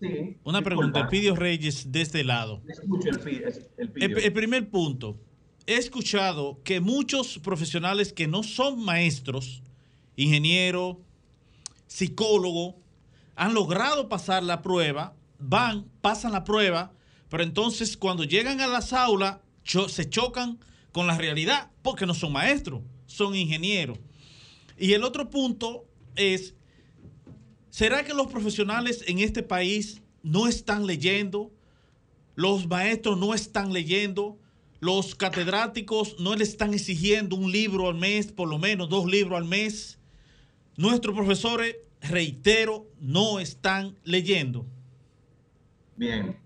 [0.00, 2.62] sí, una pregunta, el Pidio Reyes de este lado.
[2.68, 5.16] Escucho el, el, el primer punto.
[5.66, 9.62] He escuchado que muchos profesionales que no son maestros,
[10.16, 11.00] ingeniero,
[11.86, 12.76] psicólogo,
[13.38, 16.92] han logrado pasar la prueba, van, pasan la prueba,
[17.30, 20.58] pero entonces cuando llegan a las aulas se chocan
[20.90, 23.96] con la realidad porque no son maestros, son ingenieros.
[24.76, 25.86] Y el otro punto
[26.16, 26.56] es,
[27.70, 31.52] ¿será que los profesionales en este país no están leyendo?
[32.34, 34.36] Los maestros no están leyendo.
[34.80, 39.38] Los catedráticos no le están exigiendo un libro al mes, por lo menos dos libros
[39.38, 39.98] al mes.
[40.76, 44.64] Nuestros profesores reitero, no están leyendo?
[45.96, 46.36] Bien.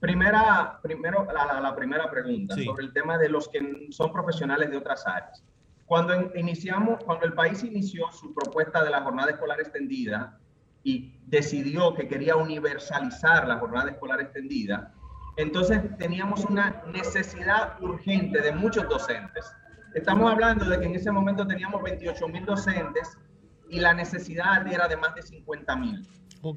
[0.00, 5.06] Primera, primero, la, primera pregunta sobre el tema de los que son profesionales de otras
[5.06, 5.42] áreas.
[5.86, 10.38] Cuando iniciamos, cuando el país inició su propuesta de la jornada escolar extendida
[10.82, 14.92] y decidió que quería universalizar la jornada escolar extendida,
[15.36, 19.50] entonces teníamos una necesidad urgente de muchos docentes.
[19.94, 23.16] Estamos hablando de que en ese momento teníamos 28 mil docentes
[23.74, 26.08] y la necesidad era de más de 50 mil.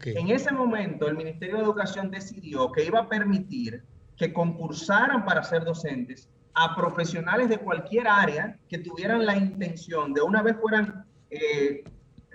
[0.05, 3.83] En ese momento, el Ministerio de Educación decidió que iba a permitir
[4.17, 10.21] que concursaran para ser docentes a profesionales de cualquier área que tuvieran la intención de
[10.21, 11.83] una vez fueran eh,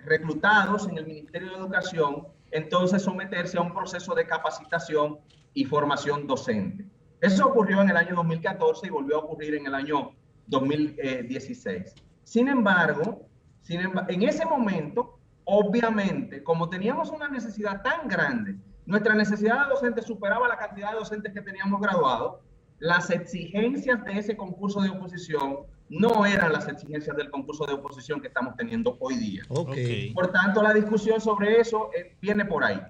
[0.05, 5.19] reclutados en el Ministerio de Educación, entonces someterse a un proceso de capacitación
[5.55, 6.85] y formación docente.
[7.21, 10.11] Eso ocurrió en el año 2014 y volvió a ocurrir en el año
[10.49, 11.95] 2016.
[12.25, 13.29] Sin embargo,
[13.63, 18.57] sin en ese momento, obviamente, como teníamos una necesidad tan grande,
[18.87, 22.41] nuestra necesidad de docentes superaba la cantidad de docentes que teníamos graduados,
[22.79, 25.59] las exigencias de ese concurso de oposición
[25.89, 29.43] no eran las exigencias del concurso de oposición que estamos teniendo hoy día.
[29.49, 30.13] Okay.
[30.13, 32.81] Por tanto, la discusión sobre eso eh, viene por ahí.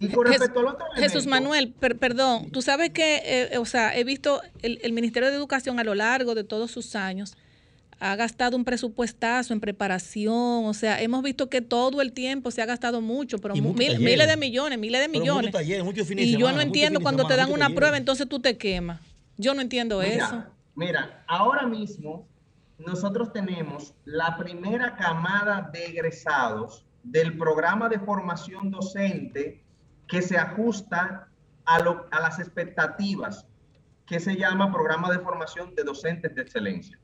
[0.00, 4.04] Y con respecto al otro Jesús Manuel, perdón, tú sabes que, eh, o sea, he
[4.04, 7.36] visto el, el Ministerio de Educación a lo largo de todos sus años
[8.00, 12.62] ha gastado un presupuestazo en preparación, o sea, hemos visto que todo el tiempo se
[12.62, 15.54] ha gastado mucho, pero miles de millones, miles de millones.
[16.16, 19.00] y yo no entiendo cuando te dan una prueba, entonces tú te quemas.
[19.36, 20.44] Yo no entiendo eso.
[20.74, 22.26] Mira, ahora mismo
[22.78, 29.64] nosotros tenemos la primera camada de egresados del programa de formación docente
[30.06, 31.28] que se ajusta
[31.64, 33.44] a, lo, a las expectativas
[34.06, 36.98] que se llama programa de formación de docentes de excelencia.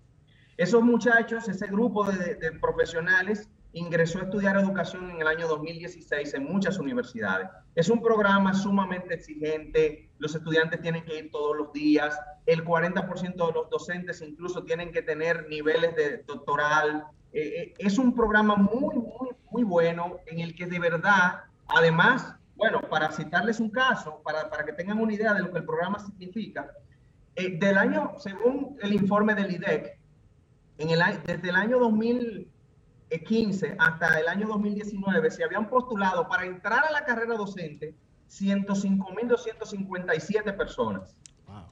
[0.57, 6.45] Esos muchachos, ese grupo de, profesionales ingresó a estudiar educación en el año 2016 en
[6.45, 7.49] muchas universidades.
[7.75, 13.47] Es un programa sumamente exigente, los estudiantes tienen que ir todos los días, el 40%
[13.47, 17.05] de los docentes incluso tienen que tener niveles de doctoral.
[17.33, 22.37] Eh, eh, es un programa muy, muy, muy bueno en el que de verdad, además,
[22.55, 25.65] bueno, para citarles un caso, para, para que tengan una idea de lo que el
[25.65, 26.71] programa significa,
[27.35, 29.99] eh, del año, según el informe del IDEC,
[30.79, 36.85] en el, desde el año 2015 hasta el año 2019 se habían postulado para entrar
[36.85, 37.95] a la carrera docente
[38.31, 41.17] 105.257 personas.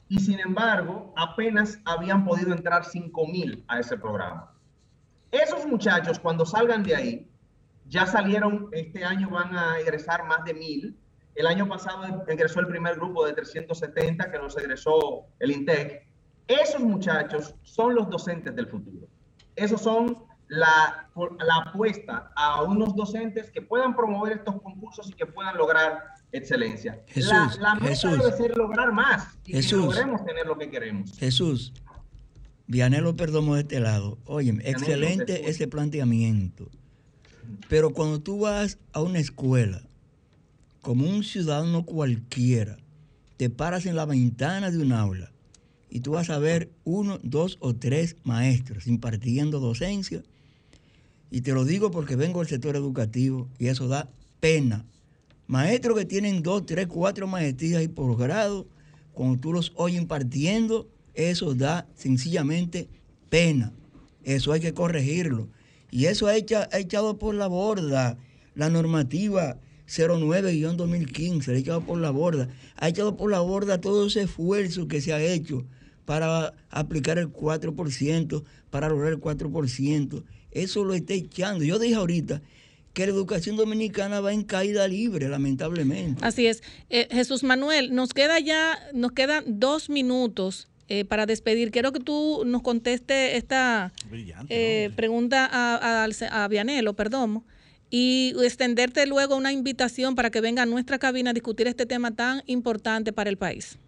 [0.08, 4.52] Y sin embargo, apenas habían podido entrar 5.000 a ese programa.
[5.30, 7.30] Esos muchachos, cuando salgan de ahí,
[7.88, 10.94] ya salieron, este año van a egresar más de 1.000.
[11.34, 16.06] El año pasado ingresó el primer grupo de 370 que nos egresó el INTEC
[16.48, 19.08] esos muchachos son los docentes del futuro.
[19.56, 20.18] Esos son
[20.48, 25.98] la, la apuesta a unos docentes que puedan promover estos concursos y que puedan lograr
[26.32, 27.02] excelencia.
[27.06, 31.16] Jesús, la, meta debe ser lograr más y Jesús, logremos tener lo que queremos.
[31.18, 31.72] Jesús,
[32.66, 34.18] Vianelo Perdomo de este lado.
[34.26, 36.68] Oye, excelente ese planteamiento.
[37.68, 39.82] Pero cuando tú vas a una escuela,
[40.80, 42.76] como un ciudadano cualquiera,
[43.36, 45.32] te paras en la ventana de un aula
[45.92, 50.22] y tú vas a ver uno, dos o tres maestros impartiendo docencia.
[51.30, 54.08] Y te lo digo porque vengo del sector educativo y eso da
[54.40, 54.86] pena.
[55.46, 58.66] Maestros que tienen dos, tres, cuatro maestrías y posgrado,
[59.12, 62.88] cuando tú los oyes impartiendo, eso da sencillamente
[63.28, 63.74] pena.
[64.24, 65.48] Eso hay que corregirlo.
[65.90, 68.16] Y eso ha, echado por la borda
[68.54, 72.48] la normativa 09-2015, ha echado por la borda.
[72.76, 75.66] Ha echado por la borda todo ese esfuerzo que se ha hecho
[76.04, 80.24] para aplicar el 4%, para lograr el 4%.
[80.50, 81.64] Eso lo está echando.
[81.64, 82.42] Yo dije ahorita
[82.92, 86.24] que la educación dominicana va en caída libre, lamentablemente.
[86.24, 86.62] Así es.
[86.90, 91.70] Eh, Jesús Manuel, nos queda ya, nos quedan dos minutos eh, para despedir.
[91.70, 93.92] Quiero que tú nos conteste esta
[94.48, 97.44] eh, pregunta a, a, a Vianelo, perdón,
[97.88, 102.10] y extenderte luego una invitación para que venga a nuestra cabina a discutir este tema
[102.10, 103.78] tan importante para el país.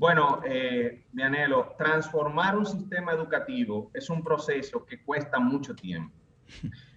[0.00, 6.16] Bueno, eh, mi anhelo, transformar un sistema educativo es un proceso que cuesta mucho tiempo.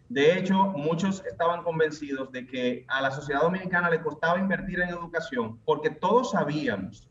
[0.08, 4.88] De hecho, muchos estaban convencidos de que a la sociedad dominicana le costaba invertir en
[4.88, 7.10] educación porque todos sabíamos,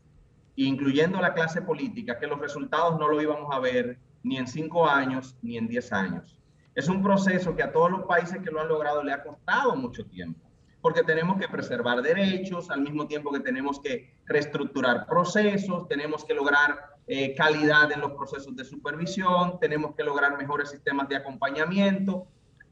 [0.55, 4.89] incluyendo la clase política, que los resultados no lo íbamos a ver ni en cinco
[4.89, 6.39] años ni en diez años.
[6.73, 9.75] Es un proceso que a todos los países que lo han logrado le ha costado
[9.75, 10.43] mucho tiempo
[10.83, 16.33] porque tenemos que preservar derechos, al mismo tiempo que tenemos que reestructurar procesos, tenemos que
[16.33, 22.27] lograr eh, calidad en los procesos de supervisión, tenemos que lograr mejores sistemas de acompañamiento.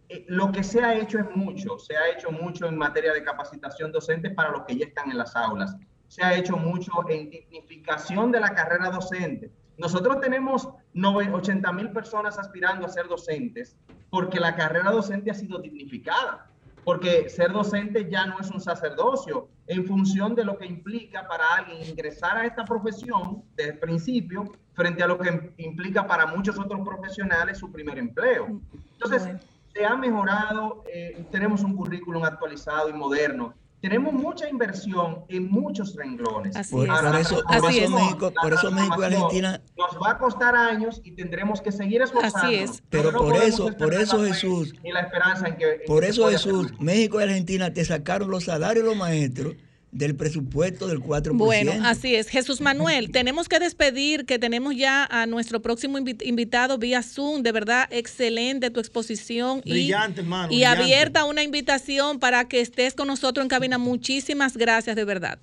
[0.10, 3.24] Eh, lo que se ha hecho es mucho, se ha hecho mucho en materia de
[3.24, 5.78] capacitación docente para los que ya están en las aulas,
[6.10, 9.50] se ha hecho mucho en dignificación de la carrera docente.
[9.78, 13.78] Nosotros tenemos 80 mil personas aspirando a ser docentes
[14.10, 16.51] porque la carrera docente ha sido dignificada
[16.84, 21.56] porque ser docente ya no es un sacerdocio en función de lo que implica para
[21.56, 26.58] alguien ingresar a esta profesión desde el principio frente a lo que implica para muchos
[26.58, 28.60] otros profesionales su primer empleo.
[28.94, 29.30] Entonces,
[29.74, 35.96] se ha mejorado, eh, tenemos un currículum actualizado y moderno, tenemos mucha inversión en muchos
[35.96, 36.56] renglones.
[36.70, 37.44] por, eso,
[37.90, 42.02] México, por eso México y Argentina nos va a costar años y tendremos que seguir
[42.02, 42.84] esforzándonos.
[42.90, 47.20] Pero, por eso, por eso Jesús, y la esperanza en que por eso Jesús, México
[47.20, 49.56] y Argentina te sacaron los salarios de los maestros
[49.92, 51.34] del presupuesto del 4%.
[51.34, 52.30] Bueno, así es.
[52.30, 57.44] Jesús Manuel, tenemos que despedir, que tenemos ya a nuestro próximo invi- invitado vía Zoom.
[57.44, 59.62] De verdad, excelente tu exposición.
[59.66, 60.84] y- Brillante, hermano, Y, brillante.
[60.84, 63.78] abierta una invitación para que estés con nosotros en cabina.
[63.78, 65.40] Muchísimas gracias, de verdad.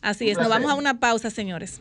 [0.00, 0.38] Así Un es.
[0.38, 1.80] Nos vamos a una pausa, señores.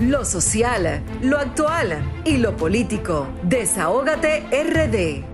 [0.00, 3.28] Lo social, lo actual y lo político.
[3.44, 5.24] Desahógate RD.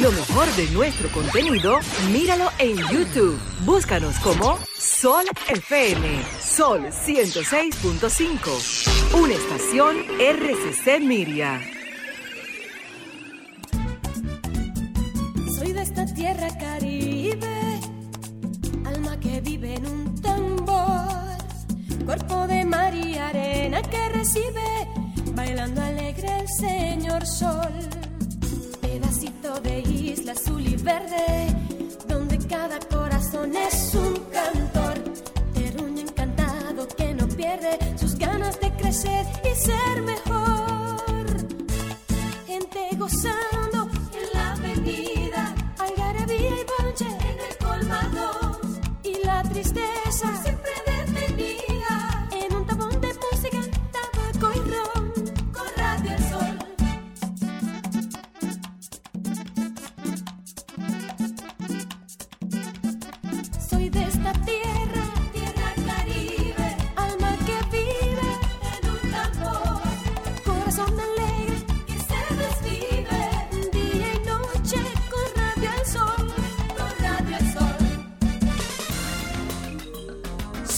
[0.00, 1.80] Lo mejor de nuestro contenido,
[2.12, 3.36] míralo en YouTube.
[3.64, 6.22] Búscanos como Sol FM.
[6.40, 9.20] Sol 106.5.
[9.20, 11.60] Una estación RCC Miria.
[15.58, 17.80] Soy de esta tierra caribe,
[18.86, 21.08] alma que vive en un tambor,
[22.06, 24.88] cuerpo de mar y arena que recibe,
[25.34, 27.72] bailando alegre el señor sol,
[28.90, 31.54] pedacito de isla azul y verde,
[32.08, 34.98] donde cada corazón es un cantor,
[35.54, 41.26] terruño encantado que no pierde sus ganas de crecer y ser mejor.
[42.46, 43.49] Gente gozando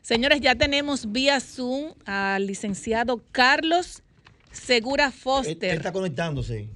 [0.00, 4.02] Señores, ya tenemos vía Zoom al licenciado Carlos
[4.52, 5.70] Segura Él, Foster.
[5.70, 6.75] él está conectándose.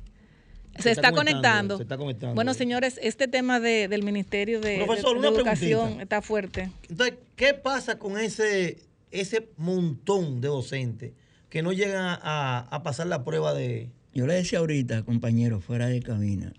[0.78, 1.76] Se está, conectando.
[1.76, 2.34] Se está conectando.
[2.34, 6.02] Bueno, señores, este tema de- del Ministerio de, Profesor, de Educación preguntita.
[6.02, 6.70] está fuerte.
[6.88, 8.78] Entonces, ¿qué pasa con ese,
[9.10, 11.12] ese montón de docentes
[11.48, 13.88] que no llegan a, a pasar la prueba de...
[14.14, 16.52] Yo le decía ahorita, compañero, fuera de cabina,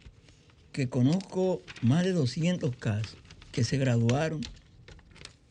[0.72, 3.18] que conozco más de 200 casos
[3.52, 4.42] que se graduaron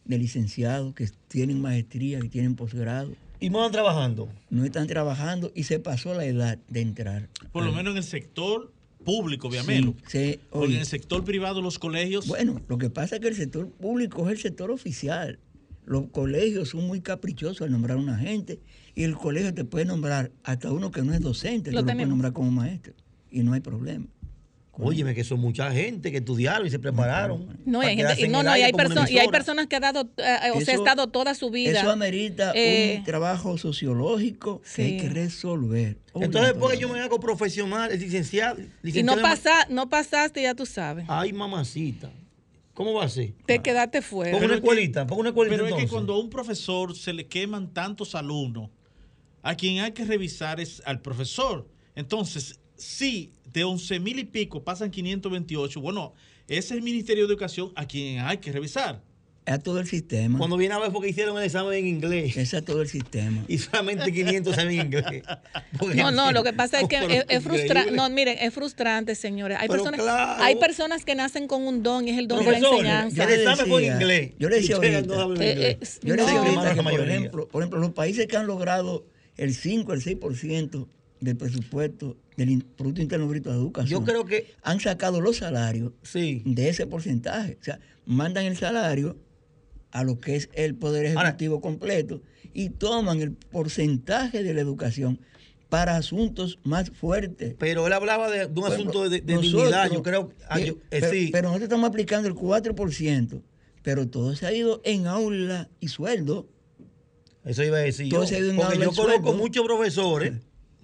[0.04, 4.28] de licenciados, que tienen maestría, que tienen posgrado, Y no van trabajando.
[4.50, 7.28] no están trabajando y se pasó la edad de entrar.
[7.52, 8.72] Por lo menos en el sector
[9.04, 9.94] público, Viamelo.
[10.06, 12.26] Sí, se- Porque oye, en el sector privado, los colegios.
[12.26, 15.38] Bueno, lo que pasa es que el sector público es el sector oficial.
[15.86, 18.60] Los colegios son muy caprichosos al nombrar a una gente
[18.94, 21.90] y el colegio te puede nombrar hasta uno que no es docente, Lo tú lo
[21.92, 22.10] tenemos.
[22.10, 22.92] nombrar como maestro
[23.30, 24.06] y no hay problema.
[24.82, 27.58] Óyeme, que son mucha gente que estudiaron y se prepararon.
[27.64, 30.72] No, hay, gente- no, no, y hay, y personas que ha dado, eh, o sea,
[30.72, 31.78] ha Eso- estado toda su vida.
[31.80, 34.96] Eso amerita Eh, un trabajo sociológico que hay sí.
[34.98, 35.98] que resolver.
[36.14, 38.58] Entonces, después que yo me hago profesional, es licenciado.
[38.60, 41.04] y no, licenciado pasa, no pasaste, ya tú sabes.
[41.08, 42.10] Ay, mamacita.
[42.74, 43.32] ¿Cómo va a ser?
[43.46, 44.30] Te quedaste fuera.
[44.32, 47.26] Pongo una escuelita, pongo una escuelita Pero es que cuando a un profesor se le
[47.26, 48.70] queman tantos alumnos,
[49.42, 51.68] a quien hay que revisar es al profesor.
[51.94, 56.14] Entonces, si de 11 mil y pico pasan 528, bueno,
[56.48, 59.02] ese es el Ministerio de Educación a quien hay que revisar.
[59.46, 60.36] Es a todo el sistema.
[60.36, 63.42] Cuando viene a ver porque hicieron el examen en inglés Es a todo el sistema.
[63.48, 65.22] y solamente 500 saben inglés.
[65.96, 67.90] No, no, lo que pasa es que es, es frustrante.
[67.90, 69.56] No, miren, es frustrante, señores.
[69.58, 70.42] Hay Pero personas, claro.
[70.44, 73.24] hay personas que nacen con un don y es el don de la Profesor, enseñanza.
[73.24, 74.32] el examen fue en inglés.
[74.38, 75.96] yo le decía ahorita, no Eh, inglés.
[75.96, 76.26] eh, Yo le No.
[76.26, 79.06] decía Hermano, ahorita que, por ejemplo, por ejemplo, los países que han logrado
[79.38, 80.86] el 5, el 6%
[81.20, 85.92] del presupuesto del Producto Interno Bruto de Educación, Yo creo que han sacado los salarios
[86.02, 86.42] sí.
[86.46, 87.58] de ese porcentaje.
[87.60, 89.16] O sea, mandan el salario
[89.90, 92.22] a lo que es el Poder Ahora- Ejecutivo completo
[92.54, 95.20] y toman el porcentaje de la educación
[95.68, 97.54] para asuntos más fuertes.
[97.58, 99.90] Pero él hablaba de, de un asunto de, de dignidad.
[99.90, 101.28] Yo creo ah, eh, yo- eh, pero, sí.
[101.30, 103.42] pero nosotros estamos aplicando el 4%,
[103.82, 106.48] pero todo se ha ido en aula y sueldo.
[107.44, 108.16] Eso iba a decir yo.
[108.16, 109.32] Todo se ha ido en Porque aula yo y conozco sueldo.
[109.42, 110.32] muchos profesores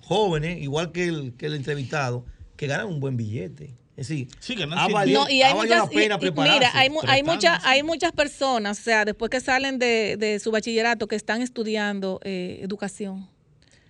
[0.06, 2.24] jóvenes, igual que el, que el entrevistado,
[2.56, 3.74] que ganan un buen billete.
[3.96, 6.18] Es decir, Sí, ha valido, No, y hay ha valido muchas, la pena y-
[6.58, 10.38] mira, hay, mu- hay, muchas, hay muchas personas, o sea, después que salen de, de
[10.38, 13.26] su bachillerato, que están estudiando eh, educación.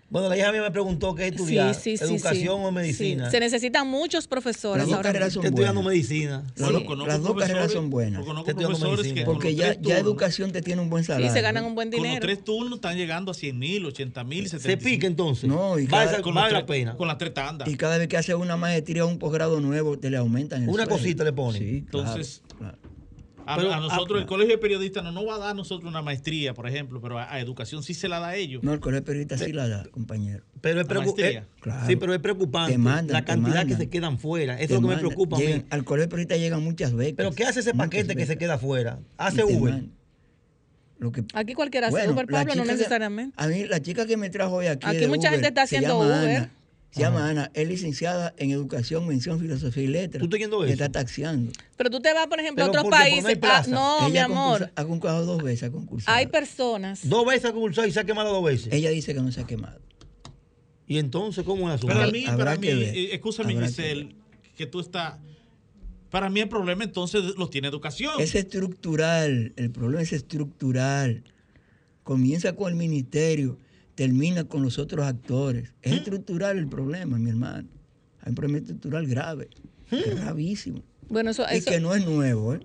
[0.08, 2.64] Bueno, la hija mía me preguntó qué estudiar, Sí, sí, sí, educación sí.
[2.64, 3.24] o medicina.
[3.26, 3.30] Sí.
[3.32, 5.96] Se necesitan muchos profesores Las dos ahora carreras son Estoy estudiando buenas.
[6.08, 6.44] medicina.
[6.54, 6.62] Sí.
[6.84, 8.22] conozco Las dos carreras son buenas.
[8.24, 11.26] Que con Porque ya, tres ya turnos- educación te tiene un buen salario.
[11.26, 12.24] Y se ganan un buen Con los dinero.
[12.24, 15.48] tres turnos están llegando a 100 mil, 80 mil, Se pica entonces.
[15.48, 16.96] No, y vale, cada- con vale la tres- pena.
[16.96, 17.68] Con las tres tandas.
[17.68, 20.68] Y cada vez que hace una maestría o un posgrado nuevo, te le aumentan el
[20.68, 20.96] Una sueldo.
[20.96, 21.60] cosita le ponen.
[21.60, 22.45] Sí, claro, Entonces, claro.
[23.46, 25.54] A, Pero, a nosotros, ah, el colegio de periodistas no nos va a dar a
[25.54, 28.62] nosotros una maestría, por ejemplo, pero a, a educación sí se la da a ellos.
[28.64, 30.44] No, el colegio de periodistas sí la da, compañero.
[30.60, 31.40] Pero es, La preocu- maestría.
[31.40, 31.86] eh, Claro.
[31.86, 32.76] sí, pero es preocupante
[33.12, 34.54] la cantidad que se quedan fuera.
[34.60, 35.46] Eso es lo que me preocupa a mí.
[35.46, 37.14] llegan- Al colegio de periodistas llegan muchas becas.
[37.16, 38.98] Pero ¿qué hace ese paquete que se queda fuera?
[39.16, 39.72] Hace Uber.
[39.74, 39.92] mandan.
[40.98, 43.34] Lo que, Aquí cualquiera hace Bueno, Uber, Pablo, no que- necesariamente.
[43.36, 44.86] a mí, la chica que me trajo hoy aquí.
[44.86, 46.10] Aquí de mucha Uber, gente está haciendo Uber.
[46.12, 46.50] Ana.
[46.96, 50.18] Se llama Ana, es licenciada en Educación, Mención, Filosofía y Letras.
[50.20, 50.72] ¿Tú estás yendo eso?
[50.72, 51.52] Está taxiando.
[51.76, 53.38] Pero tú te vas, por ejemplo, a otros países.
[53.42, 54.72] Ah, no, mi amor.
[54.74, 56.16] ha concursado dos veces, ha concursado.
[56.16, 57.06] Hay personas.
[57.06, 58.72] Dos veces ha concursado y se ha quemado dos veces.
[58.72, 59.78] Ella dice que no se ha quemado.
[60.86, 62.18] Y entonces, ¿cómo es el Para asunto?
[62.18, 64.16] mí, Habrá para mí, eh, escúchame, Habrá que Giselle,
[64.56, 65.18] que, tú estás.
[66.08, 68.14] Para mí el problema entonces lo tiene educación.
[68.20, 71.24] Es estructural, el problema es estructural.
[72.04, 73.58] Comienza con el ministerio,
[73.96, 75.74] termina con los otros actores.
[75.82, 77.68] Es estructural el problema, mi hermano.
[78.20, 79.48] Hay un problema estructural grave,
[79.90, 80.82] gravísimo.
[81.08, 82.60] Bueno, eso, Y eso- que no es nuevo, ¿eh?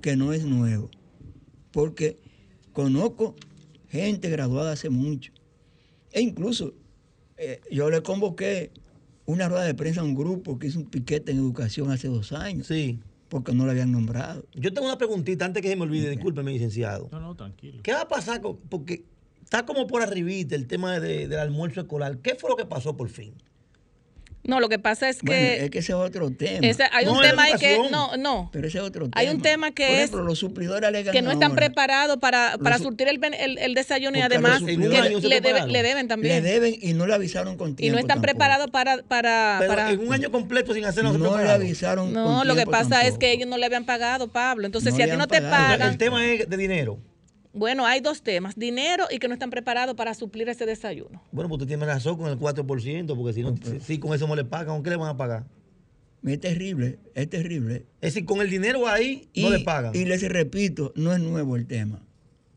[0.00, 0.90] Que no es nuevo.
[1.72, 2.18] Porque
[2.72, 3.34] conozco
[3.88, 5.32] gente graduada hace mucho.
[6.12, 6.74] E incluso
[7.36, 8.70] eh, yo le convoqué
[9.26, 12.32] una rueda de prensa a un grupo que hizo un piquete en educación hace dos
[12.32, 12.66] años.
[12.68, 13.00] Sí.
[13.28, 14.46] Porque no lo habían nombrado.
[14.54, 17.08] Yo tengo una preguntita antes que se me olvide, discúlpeme, licenciado.
[17.10, 17.80] No, no, tranquilo.
[17.82, 18.40] ¿Qué va a pasar?
[18.40, 19.04] con- porque
[19.44, 22.18] está como por arribita el tema de- del almuerzo escolar.
[22.18, 23.34] ¿Qué fue lo que pasó por fin?
[24.46, 26.66] no, lo que pasa es Bueno, que es que ese es otro tema.
[26.66, 29.12] ese- hay un No, es tema ahí que no, no, Pero ese es otro tema.
[29.14, 32.18] Hay un tema que Por es ejemplo, los suplidores alegan que no están ahora, preparados
[32.18, 36.02] para, para surtir el, el- el desayuno y además que un le, debe- le deben
[36.04, 36.44] Le también.
[36.44, 37.94] deben y no le avisaron con y tiempo.
[37.94, 38.32] no están tampoco.
[38.32, 42.24] preparados para, para, Pero para- en un año completo sin hacer No le avisaron No,
[42.40, 44.66] con lo que pasa es que ellos no le habían pagado, Pablo.
[44.66, 46.98] Entonces, No si a le ti no te pagan, El tema es de dinero.
[47.54, 51.22] Bueno, hay dos temas, dinero y que no están preparados para suplir ese desayuno.
[51.32, 54.26] Bueno, pues usted tiene razón con el 4%, porque si, no, si, si con eso
[54.26, 55.46] no le pagan, ¿con qué le van a pagar?
[56.24, 57.86] Es terrible, es terrible.
[58.00, 59.94] Es decir, con el dinero ahí Y, no le pagan.
[59.94, 62.02] y les repito, no es nuevo el tema.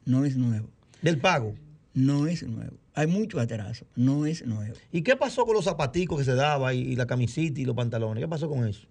[0.06, 0.70] No es nuevo.
[1.02, 1.54] Del pago.
[1.94, 2.78] No es nuevo.
[2.94, 3.86] Hay mucho atraso.
[3.96, 4.74] No es nuevo.
[4.92, 7.76] ¿Y qué pasó con los zapaticos que se daba y, y la camisita y los
[7.76, 8.22] pantalones?
[8.24, 8.88] ¿Qué pasó con eso?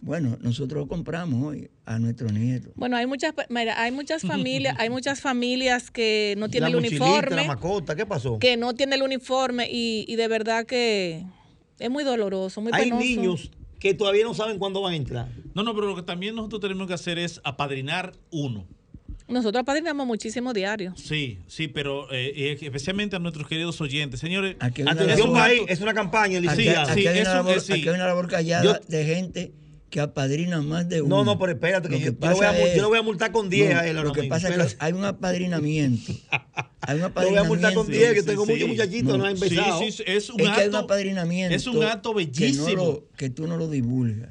[0.00, 2.70] Bueno, nosotros lo compramos hoy a nuestros nietos.
[2.76, 6.84] Bueno, hay muchas, mira, hay muchas familias, hay muchas familias que no tienen la el
[6.86, 7.36] uniforme.
[7.36, 8.38] la macota, ¿qué pasó?
[8.38, 11.24] que no tiene el uniforme y, y de verdad que
[11.80, 15.28] es muy doloroso, muy Hay niños que todavía no saben cuándo van a entrar.
[15.54, 18.66] No, no, pero lo que también nosotros tenemos que hacer es apadrinar uno.
[19.28, 20.94] Nosotros apadrinamos muchísimo diario.
[20.96, 24.20] Sí, sí, pero eh, y especialmente a nuestros queridos oyentes.
[24.20, 26.88] Señores, Aquí hay una Atención labor- ahí, es una campaña, licenciado.
[26.90, 27.72] aquí sí, hay una labor- es sí.
[27.74, 29.52] aquí hay una labor callada Yo- de gente
[29.90, 31.16] que apadrina más de uno.
[31.18, 32.88] No, no, pero espérate, que, Lo yo, yo lo voy a, mul- es- yo lo
[32.88, 34.34] voy a multar con 10 No, a él Lo que mismo.
[34.34, 36.12] pasa es que hay un apadrinamiento.
[36.82, 37.74] Hay un Lo voy a multar apadrinamiento.
[37.80, 39.24] con 10, que Sí, tengo sí, muchos muchachitos, no, No.
[39.26, 39.78] han sí, empezado.
[39.80, 40.78] sí, es un Es que hay un acto.
[40.84, 41.56] apadrinamiento.
[41.56, 42.68] Es un acto Que, no bellísimo.
[42.84, 44.30] lo- que tú no lo divulgas.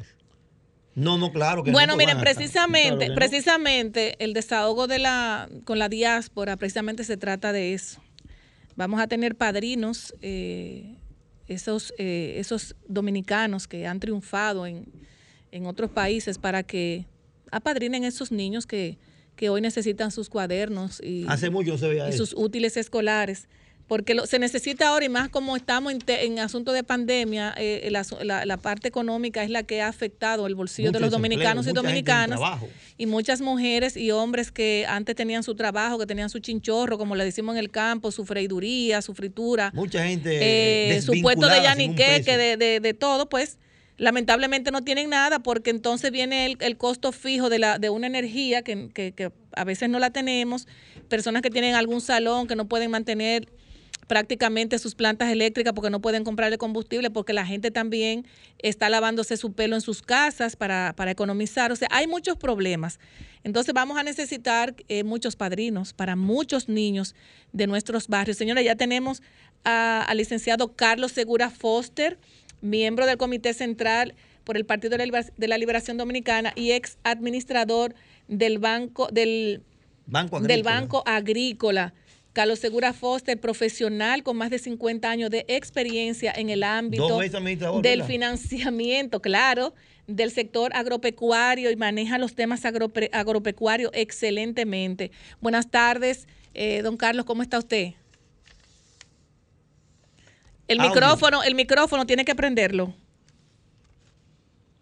[0.93, 1.97] No, no, claro que Bueno, no.
[1.97, 3.15] miren, precisamente, Claro que no.
[3.15, 8.01] precisamente el desahogo de la con la diáspora, precisamente se trata de eso.
[8.75, 10.95] Vamos a tener padrinos, eh,
[11.47, 14.85] esos, eh, esos dominicanos que han triunfado en,
[15.51, 17.05] en otros países para que
[17.51, 18.97] apadrinen esos niños que,
[19.35, 23.47] que hoy necesitan sus cuadernos y, Hace mucho se veía y sus útiles escolares.
[23.87, 27.53] Porque lo- se necesita ahora, y más como estamos en, te- en asunto de pandemia,
[27.57, 31.05] eh, la, la- la parte económica es la que ha afectado el bolsillo Mucho de
[31.05, 32.37] los dominicanos y dominicanas.
[32.97, 37.15] Y muchas mujeres y hombres que antes tenían su trabajo, que tenían su chinchorro, como
[37.15, 40.37] le decimos en el campo, su freiduría, su fritura, Mucha gente
[40.97, 43.57] eh, su puesto de yaniqueque, de, de, de todo, pues
[43.97, 48.07] lamentablemente no tienen nada porque entonces viene el, el costo fijo de, la, de una
[48.07, 50.67] energía que, que- que a veces no la tenemos,
[51.09, 53.47] personas que tienen algún salón que no pueden mantener
[54.07, 58.25] prácticamente sus plantas eléctricas porque no pueden comprarle combustible, porque la gente también
[58.59, 61.71] está lavándose su pelo en sus casas para, para economizar.
[61.73, 62.99] O sea, hay muchos problemas.
[63.43, 67.15] Entonces vamos a necesitar eh, muchos padrinos para muchos niños
[67.51, 68.37] de nuestros barrios.
[68.37, 69.21] Señora, ya tenemos
[69.63, 72.17] al licenciado Carlos Segura Foster,
[72.61, 74.13] miembro del Comité Central
[74.43, 77.93] por el Partido de la Liberación Dominicana y ex administrador
[78.27, 79.61] del Banco, del
[80.05, 80.73] Banco del Agrícola.
[80.79, 81.93] Banco Agrícola.
[82.33, 87.07] Carlos Segura Foster, profesional con más de 50 años de experiencia en el ámbito
[87.81, 89.73] del financiamiento, claro,
[90.05, 95.11] del sector agropecuario y maneja los temas agropre- agropecuarios excelentemente.
[95.41, 97.93] Buenas tardes, eh, don Carlos, ¿cómo está usted?
[100.67, 100.91] El Audio.
[100.93, 102.93] micrófono, el micrófono tiene que prenderlo.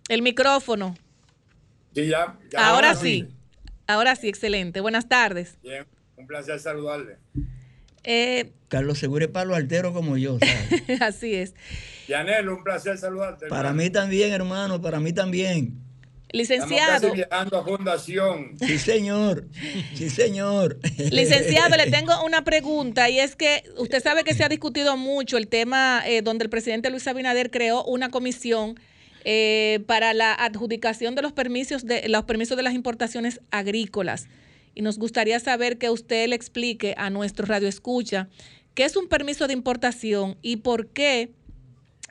[0.09, 0.95] El micrófono.
[1.93, 2.69] Sí, ya, ya.
[2.69, 3.27] Ahora sí.
[3.87, 4.81] Ahora sí, excelente.
[4.81, 5.57] Buenas tardes.
[5.63, 5.85] Bien,
[6.17, 7.17] un placer saludarle.
[8.03, 10.37] Eh, Carlos Seguro es palo altero como yo.
[10.39, 11.01] ¿sabes?
[11.01, 11.53] así es.
[12.07, 13.47] Yanel, un placer saludarte.
[13.47, 13.83] para hermano.
[13.83, 15.79] mí también, hermano, para mí también.
[16.27, 18.57] Estamos Licenciado, casi viajando a Fundación.
[18.59, 19.47] Sí, señor.
[19.93, 20.79] Sí, señor.
[21.11, 25.37] licenciado, le tengo una pregunta y es que usted sabe que se ha discutido mucho
[25.37, 28.79] el tema eh, donde el presidente Luis Abinader creó una comisión
[29.23, 34.27] eh, para la adjudicación de los permisos de los permisos de las importaciones agrícolas
[34.75, 38.27] y nos gustaría saber que usted le explique a nuestro radio escucha
[38.73, 41.31] qué es un permiso de importación y por qué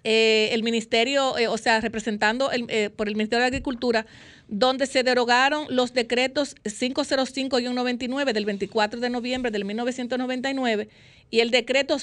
[0.05, 4.07] eh, el ministerio, eh, o sea, representando el, eh, por el Ministerio de Agricultura,
[4.49, 10.89] donde se derogaron los decretos 505-99 del 24 de noviembre del 1999
[11.31, 11.99] y el decreto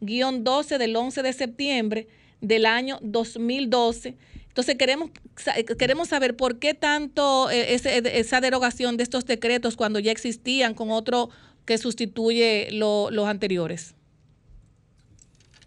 [0.00, 2.08] 569-12 del 11 de septiembre
[2.40, 4.16] del año 2012.
[4.48, 9.76] Entonces queremos, sa- queremos saber por qué tanto eh, ese- esa derogación de estos decretos
[9.76, 11.30] cuando ya existían con otro
[11.64, 13.94] que sustituye lo- los anteriores.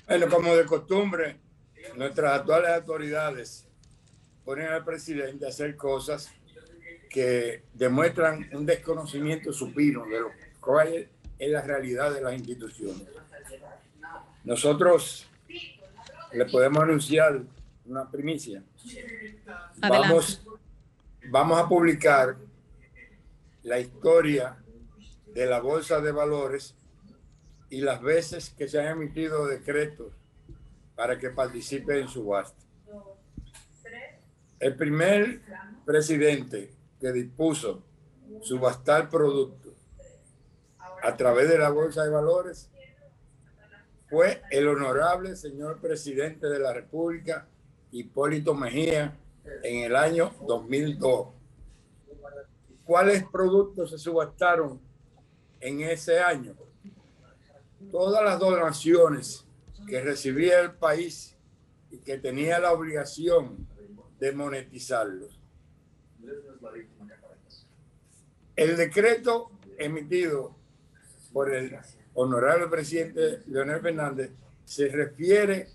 [0.08, 1.36] Bueno, como de costumbre,
[1.98, 3.68] nuestras actuales autoridades
[4.46, 6.32] ponen al presidente a hacer cosas
[7.10, 10.32] que demuestran un desconocimiento supino de lo
[10.62, 13.06] cual es la realidad de las instituciones.
[14.46, 15.28] Nosotros
[16.32, 17.42] le podemos anunciar
[17.86, 18.64] una primicia.
[19.82, 20.08] Adelante.
[20.08, 20.42] Vamos,
[21.30, 22.38] vamos a publicar
[23.64, 24.56] la historia
[25.34, 26.76] de la Bolsa de Valores
[27.70, 30.14] y las veces que se han emitido decretos
[30.96, 32.64] para que participe en subasta.
[34.60, 35.42] El primer
[35.86, 37.84] presidente que dispuso
[38.42, 39.74] subastar productos
[41.04, 42.70] a través de la Bolsa de Valores
[44.10, 47.48] fue el honorable señor presidente de la República,
[47.92, 49.16] Hipólito Mejía,
[49.64, 51.28] en el año 2002.
[52.86, 54.80] ¿Cuáles productos se subastaron
[55.60, 56.56] en ese año?
[57.92, 59.46] Todas las donaciones
[59.88, 61.36] que recibía el país
[61.92, 63.68] y que tenía la obligación
[64.20, 65.40] de monetizarlos.
[68.56, 70.56] El decreto emitido
[71.32, 71.78] por el
[72.16, 74.32] honorable presidente Leonel Fernández
[74.66, 75.70] se refiere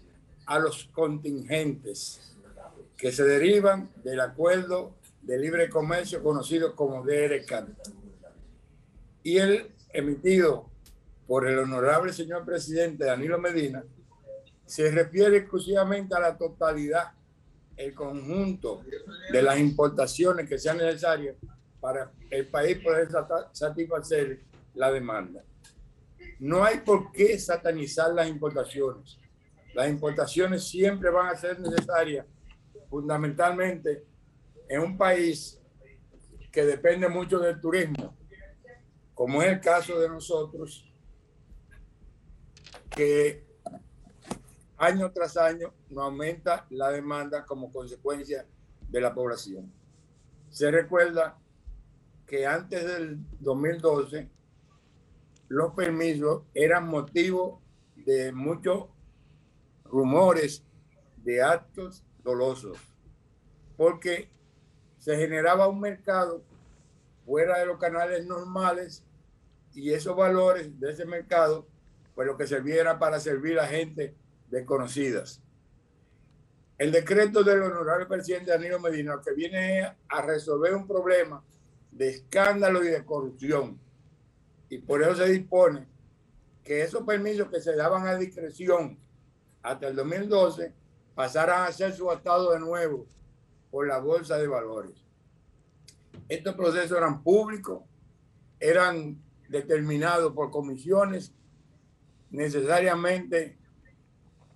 [0.46, 2.34] a los contingentes
[2.96, 7.68] que se derivan del acuerdo de libre comercio conocido como DRCAT.
[9.22, 10.71] Y el emitido
[11.26, 13.84] por el honorable señor presidente Danilo Medina
[14.66, 17.12] se refiere exclusivamente a la totalidad,
[17.76, 18.82] el conjunto
[19.30, 21.36] de las importaciones que sean necesarias
[21.80, 23.08] para el país poder
[23.52, 24.40] satisfacer
[24.74, 25.42] la demanda.
[26.38, 29.18] No hay por qué satanizar las importaciones.
[29.74, 32.26] Las importaciones siempre van a ser necesarias,
[32.88, 34.04] fundamentalmente
[34.68, 35.58] en un país
[36.50, 38.16] que depende mucho del turismo,
[39.14, 40.91] como es el caso de nosotros,
[42.96, 43.44] que
[44.76, 48.46] año tras año nos aumenta la demanda como consecuencia
[48.88, 49.72] de la población.
[50.50, 51.38] Se recuerda
[52.26, 54.28] que antes del 2012
[55.48, 57.60] los permisos eran motivo
[57.94, 58.86] de muchos
[59.84, 60.64] rumores
[61.18, 62.78] de actos dolosos,
[63.76, 64.28] porque
[64.98, 66.42] se generaba un mercado
[67.26, 69.04] fuera de los canales normales
[69.74, 71.66] y esos valores de ese mercado,
[72.14, 74.14] pues lo que servía para servir a gente
[74.50, 75.40] desconocidas.
[76.78, 81.42] El decreto del honorable presidente Danilo Medina que viene a resolver un problema
[81.90, 83.78] de escándalo y de corrupción.
[84.68, 85.86] Y por eso se dispone
[86.64, 88.98] que esos permisos que se daban a discreción
[89.62, 90.72] hasta el 2012
[91.14, 93.06] pasaran a ser subastados de nuevo
[93.70, 95.04] por la Bolsa de Valores.
[96.28, 97.82] Estos procesos eran públicos,
[98.58, 101.32] eran determinados por comisiones,
[102.32, 103.56] necesariamente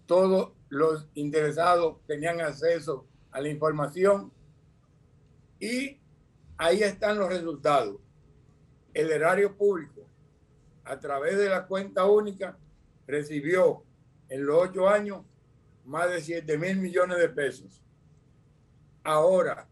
[0.06, 4.32] todos los interesados tenían acceso a la información
[5.60, 5.98] y
[6.56, 7.96] ahí están los resultados.
[8.94, 10.08] El erario público,
[10.84, 12.56] a través de la cuenta única,
[13.06, 13.84] recibió
[14.28, 15.22] en los ocho años
[15.84, 17.82] más de 7 mil millones de pesos.
[19.04, 19.68] Ahora,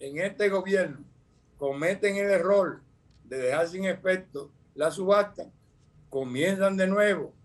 [0.00, 1.04] en este gobierno,
[1.58, 2.82] cometen el error
[3.24, 5.50] de dejar sin efecto la subasta,
[6.10, 7.35] comienzan de nuevo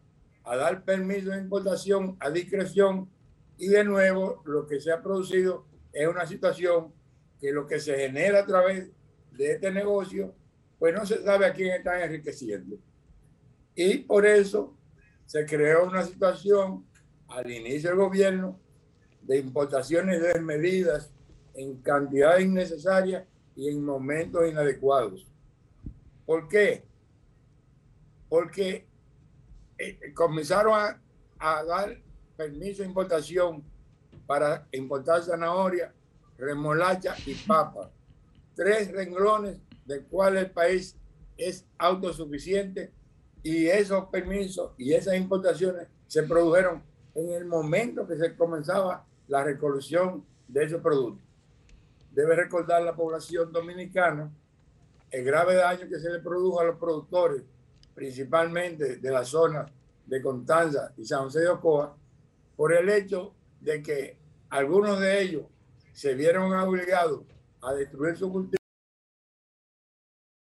[0.52, 3.10] a dar permiso de importación a discreción
[3.58, 6.94] y de nuevo lo que se ha producido es una situación
[7.40, 8.92] que lo que se genera a través
[9.32, 10.36] de este negocio,
[10.78, 12.76] pues no se sabe a quién están enriqueciendo.
[13.76, 14.76] Y por eso
[15.26, 16.86] se creó una situación
[17.30, 18.60] al inicio del gobierno
[19.22, 21.14] de importaciones desmedidas
[21.54, 23.24] en cantidades innecesarias
[23.56, 25.26] y en momentos inadecuados.
[26.26, 26.84] ¿Por qué?
[28.28, 28.91] Porque
[29.82, 31.02] eh, comenzaron a,
[31.40, 31.98] a dar
[32.38, 33.64] permiso de importación
[34.28, 35.94] para importar zanahoria,
[36.38, 37.92] remolacha y papa.
[38.56, 40.96] Tres renglones del cual el país
[41.38, 42.94] es autosuficiente
[43.44, 46.84] y esos permisos y esas importaciones se produjeron
[47.16, 51.26] en el momento que se comenzaba la recolección de esos productos.
[52.12, 54.32] Debe recordar la población dominicana
[55.12, 57.44] el grave daño que se le produjo a los productores,
[58.02, 59.64] principalmente de la zona
[60.08, 61.96] de Constanza y San José de Ocoa,
[62.56, 64.18] por el hecho de que
[64.50, 65.44] algunos de ellos
[65.94, 67.22] se vieron obligados
[67.62, 68.61] a destruir su cultivo